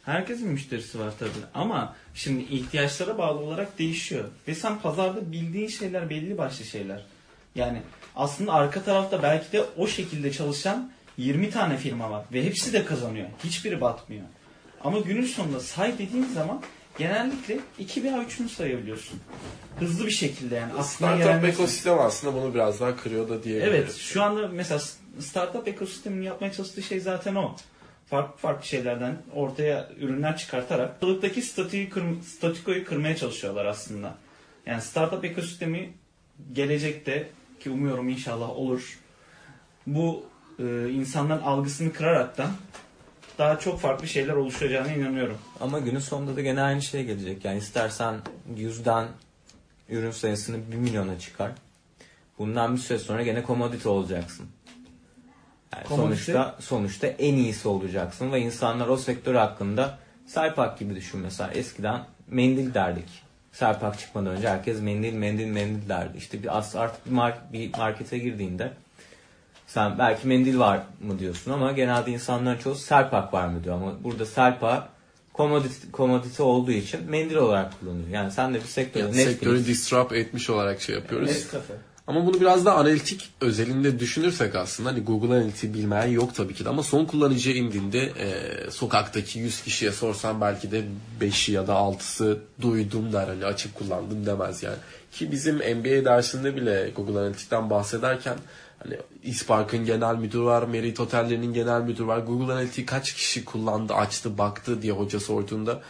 Herkesin 0.02 0.48
müşterisi 0.48 0.98
var 0.98 1.12
tabii. 1.18 1.30
Ama 1.54 1.96
şimdi 2.14 2.42
ihtiyaçlara 2.42 3.18
bağlı 3.18 3.38
olarak 3.38 3.78
değişiyor. 3.78 4.24
Ve 4.48 4.54
sen 4.54 4.80
pazarda 4.80 5.32
bildiğin 5.32 5.68
şeyler 5.68 6.10
belli 6.10 6.38
başlı 6.38 6.64
şeyler. 6.64 7.04
Yani 7.54 7.82
aslında 8.16 8.52
arka 8.52 8.82
tarafta 8.82 9.22
belki 9.22 9.52
de 9.52 9.64
o 9.76 9.86
şekilde 9.86 10.32
çalışan 10.32 10.92
20 11.16 11.50
tane 11.50 11.76
firma 11.76 12.10
var. 12.10 12.24
Ve 12.32 12.44
hepsi 12.44 12.72
de 12.72 12.84
kazanıyor. 12.84 13.26
Hiçbiri 13.44 13.80
batmıyor. 13.80 14.24
Ama 14.84 15.00
günün 15.00 15.26
sonunda 15.26 15.60
say 15.60 15.98
dediğin 15.98 16.26
zaman 16.34 16.62
genellikle 16.98 17.58
2 17.78 18.04
veya 18.04 18.16
3'ünü 18.16 18.48
sayabiliyorsun. 18.48 19.20
Hızlı 19.78 20.06
bir 20.06 20.10
şekilde 20.10 20.54
yani. 20.54 20.84
Startup 20.84 21.44
ekosistem 21.44 21.98
aslında 21.98 22.34
bunu 22.34 22.54
biraz 22.54 22.80
daha 22.80 22.96
kırıyor 22.96 23.28
da 23.28 23.42
diyebiliriz. 23.42 23.74
Evet 23.74 23.94
şu 23.94 24.22
anda 24.22 24.48
mesela 24.48 24.80
startup 25.18 25.68
ekosistemini 25.68 26.24
yapmaya 26.24 26.52
çalıştığı 26.52 26.82
şey 26.82 27.00
zaten 27.00 27.34
o. 27.34 27.56
Farklı 28.06 28.36
farklı 28.36 28.66
şeylerden 28.66 29.16
ortaya 29.34 29.90
ürünler 30.00 30.36
çıkartarak 30.36 30.96
ortalıktaki 30.96 31.42
statüyü 31.42 31.90
kır, 31.90 32.02
statükoyu 32.22 32.84
kırmaya 32.84 33.16
çalışıyorlar 33.16 33.64
aslında. 33.64 34.14
Yani 34.66 34.82
startup 34.82 35.24
ekosistemi 35.24 35.92
gelecekte 36.52 37.30
ki 37.60 37.70
umuyorum 37.70 38.08
inşallah 38.08 38.50
olur. 38.50 38.98
Bu 39.86 40.24
e, 40.58 40.90
insanların 40.90 41.42
algısını 41.42 41.92
kıraraktan 41.92 42.50
daha 43.38 43.58
çok 43.58 43.80
farklı 43.80 44.08
şeyler 44.08 44.34
oluşacağına 44.34 44.92
inanıyorum. 44.92 45.38
Ama 45.60 45.78
günün 45.78 45.98
sonunda 45.98 46.36
da 46.36 46.40
gene 46.40 46.62
aynı 46.62 46.82
şey 46.82 47.04
gelecek. 47.04 47.44
Yani 47.44 47.58
istersen 47.58 48.16
yüzden 48.56 49.08
ürün 49.88 50.10
sayısını 50.10 50.72
1 50.72 50.76
milyona 50.76 51.18
çıkar. 51.18 51.52
Bundan 52.38 52.74
bir 52.74 52.80
süre 52.80 52.98
sonra 52.98 53.22
gene 53.22 53.44
commodity 53.46 53.88
olacaksın. 53.88 54.46
Yani 55.76 55.84
sonuçta 55.96 56.56
sonuçta 56.60 57.06
en 57.06 57.34
iyisi 57.34 57.68
olacaksın 57.68 58.32
ve 58.32 58.40
insanlar 58.40 58.88
o 58.88 58.96
sektör 58.96 59.34
hakkında 59.34 59.98
Serpak 60.26 60.78
gibi 60.78 60.94
düşün 60.94 61.20
mesela. 61.20 61.50
Eskiden 61.52 62.00
mendil 62.28 62.74
derdik. 62.74 63.22
Serpak 63.52 63.98
çıkmadan 63.98 64.36
önce 64.36 64.48
herkes 64.48 64.80
mendil 64.82 65.12
mendil 65.14 65.46
mendil 65.46 65.88
derdi. 65.88 66.18
İşte 66.18 66.42
bir 66.42 66.58
as- 66.58 66.76
artık 66.76 67.06
bir, 67.06 67.10
mar- 67.16 67.52
bir 67.52 67.76
markete 67.78 68.18
girdiğinde 68.18 68.72
sen 69.66 69.98
belki 69.98 70.26
mendil 70.28 70.58
var 70.58 70.80
mı 71.02 71.18
diyorsun 71.18 71.50
ama 71.52 71.72
genelde 71.72 72.10
insanların 72.10 72.58
çoğu 72.58 72.74
Serpak 72.74 73.34
var 73.34 73.46
mı 73.46 73.64
diyor 73.64 73.74
ama 73.74 74.04
burada 74.04 74.26
Serpak 74.26 74.88
commodity, 75.34 75.86
commodity 75.92 76.42
olduğu 76.42 76.72
için 76.72 77.10
mendil 77.10 77.34
olarak 77.36 77.80
kullanıyor. 77.80 78.08
Yani 78.08 78.32
sen 78.32 78.54
de 78.54 78.58
bir 78.58 78.64
sektörde 78.64 79.04
Yani 79.04 79.16
Netflix- 79.16 79.24
sektörü 79.24 79.66
disrupt 79.66 80.12
etmiş 80.12 80.50
olarak 80.50 80.80
şey 80.80 80.94
yapıyoruz. 80.94 81.28
Nescafe. 81.28 81.74
Ama 82.10 82.26
bunu 82.26 82.40
biraz 82.40 82.64
da 82.64 82.74
analitik 82.74 83.30
özelinde 83.40 83.98
düşünürsek 83.98 84.54
aslında 84.54 84.88
hani 84.88 85.00
Google 85.00 85.34
Analytics'i 85.34 85.74
bilmeyen 85.74 86.06
yok 86.06 86.34
tabii 86.34 86.54
ki 86.54 86.64
de 86.64 86.68
ama 86.68 86.82
son 86.82 87.04
kullanıcıya 87.04 87.56
indiğinde 87.56 88.00
e, 88.00 88.30
sokaktaki 88.70 89.38
100 89.38 89.62
kişiye 89.62 89.92
sorsan 89.92 90.40
belki 90.40 90.70
de 90.70 90.84
5'i 91.20 91.54
ya 91.54 91.66
da 91.66 91.72
6'sı 91.72 92.38
duydum 92.60 93.12
der 93.12 93.28
hani 93.28 93.44
açıp 93.44 93.74
kullandım 93.74 94.26
demez 94.26 94.62
yani. 94.62 94.76
Ki 95.12 95.32
bizim 95.32 95.56
MBA 95.56 96.04
dersinde 96.04 96.56
bile 96.56 96.90
Google 96.96 97.18
Analytics'ten 97.18 97.70
bahsederken 97.70 98.36
hani 98.78 98.96
İspark'ın 99.22 99.84
genel 99.84 100.14
müdürü 100.14 100.42
var, 100.42 100.62
Merit 100.62 101.00
Otellerinin 101.00 101.52
genel 101.52 101.80
müdürü 101.80 102.06
var. 102.06 102.18
Google 102.18 102.52
Analytics 102.52 102.86
kaç 102.86 103.12
kişi 103.12 103.44
kullandı, 103.44 103.94
açtı, 103.94 104.38
baktı 104.38 104.82
diye 104.82 104.92
hoca 104.92 105.20
sorduğunda 105.20 105.80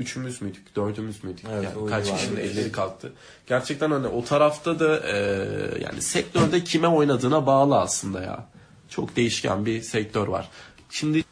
üçümüz 0.00 0.42
müydük, 0.42 0.76
dördümüz 0.76 1.24
müydük? 1.24 1.44
Evet, 1.52 1.64
yani 1.64 1.90
kaç 1.90 2.12
kişinin 2.12 2.36
şey. 2.36 2.44
elleri 2.50 2.72
kalktı. 2.72 3.12
Gerçekten 3.46 3.90
hani 3.90 4.06
o 4.06 4.24
tarafta 4.24 4.80
da 4.80 5.00
e, 5.00 5.16
yani 5.82 6.02
sektörde 6.02 6.64
kime 6.64 6.88
oynadığına 6.88 7.46
bağlı 7.46 7.80
aslında 7.80 8.22
ya. 8.22 8.46
Çok 8.88 9.16
değişken 9.16 9.66
bir 9.66 9.82
sektör 9.82 10.28
var. 10.28 10.48
Şimdi 10.90 11.24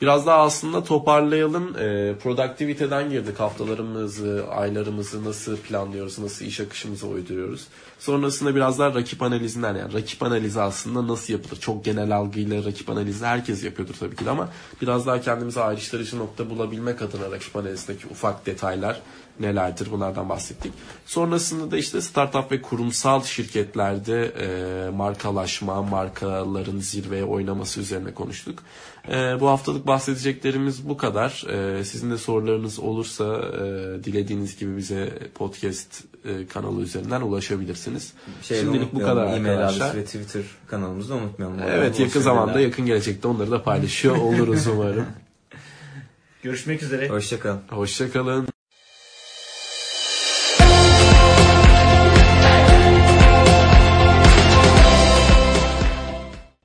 biraz 0.00 0.26
daha 0.26 0.40
aslında 0.40 0.84
toparlayalım. 0.84 1.76
E, 1.78 2.14
productivity'den 2.22 3.10
girdik 3.10 3.40
haftalarımızı, 3.40 4.44
aylarımızı 4.50 5.24
nasıl 5.24 5.56
planlıyoruz, 5.56 6.18
nasıl 6.18 6.44
iş 6.44 6.60
akışımızı 6.60 7.06
uyduruyoruz. 7.06 7.66
Sonrasında 7.98 8.54
biraz 8.54 8.78
daha 8.78 8.94
rakip 8.94 9.22
analizinden 9.22 9.74
yani 9.74 9.92
rakip 9.92 10.22
analizi 10.22 10.60
aslında 10.60 11.12
nasıl 11.12 11.32
yapılır? 11.32 11.60
Çok 11.60 11.84
genel 11.84 12.16
algıyla 12.16 12.64
rakip 12.64 12.90
analizi 12.90 13.24
herkes 13.24 13.64
yapıyordur 13.64 13.94
tabii 14.00 14.16
ki 14.16 14.24
de 14.24 14.30
ama 14.30 14.48
biraz 14.82 15.06
daha 15.06 15.20
kendimize 15.20 15.60
ayrıştırıcı 15.60 16.18
nokta 16.18 16.50
bulabilmek 16.50 17.02
adına 17.02 17.30
rakip 17.30 17.56
analizindeki 17.56 18.06
ufak 18.06 18.46
detaylar 18.46 19.00
nelerdir 19.40 19.88
bunlardan 19.90 20.28
bahsettik. 20.28 20.72
Sonrasında 21.06 21.70
da 21.70 21.76
işte 21.76 22.00
startup 22.00 22.52
ve 22.52 22.62
kurumsal 22.62 23.22
şirketlerde 23.22 24.24
e, 24.24 24.90
markalaşma, 24.90 25.82
markaların 25.82 26.78
zirveye 26.78 27.24
oynaması 27.24 27.80
üzerine 27.80 28.14
konuştuk. 28.14 28.62
E, 29.08 29.40
bu 29.40 29.48
haftalık 29.48 29.86
bahsedeceklerimiz 29.86 30.88
bu 30.88 30.96
kadar. 30.96 31.44
E, 31.48 31.84
sizin 31.84 32.10
de 32.10 32.18
sorularınız 32.18 32.78
olursa 32.78 33.24
e, 33.24 33.60
dilediğiniz 34.04 34.58
gibi 34.58 34.76
bize 34.76 35.18
podcast 35.34 36.04
e, 36.24 36.46
kanalı 36.46 36.82
üzerinden 36.82 37.20
ulaşabilirsiniz. 37.20 38.12
Şey 38.42 38.60
Şimdilik 38.60 38.94
bu 38.94 38.98
kadar 38.98 39.26
E-mail 39.26 39.58
arkadaşlar. 39.58 39.90
adresi 39.90 39.98
ve 39.98 40.04
Twitter 40.04 40.42
kanalımızı 40.66 41.08
da 41.08 41.14
unutmayalım. 41.14 41.58
Evet 41.68 42.00
yakın 42.00 42.20
zamanda 42.20 42.60
yakın 42.60 42.86
gelecekte 42.86 43.28
onları 43.28 43.50
da 43.50 43.62
paylaşıyor 43.62 44.16
oluruz 44.16 44.66
umarım. 44.66 45.06
Görüşmek 46.42 46.82
üzere. 46.82 47.08
Hoşçakalın. 47.08 47.60
Hoşçakalın. 47.70 48.57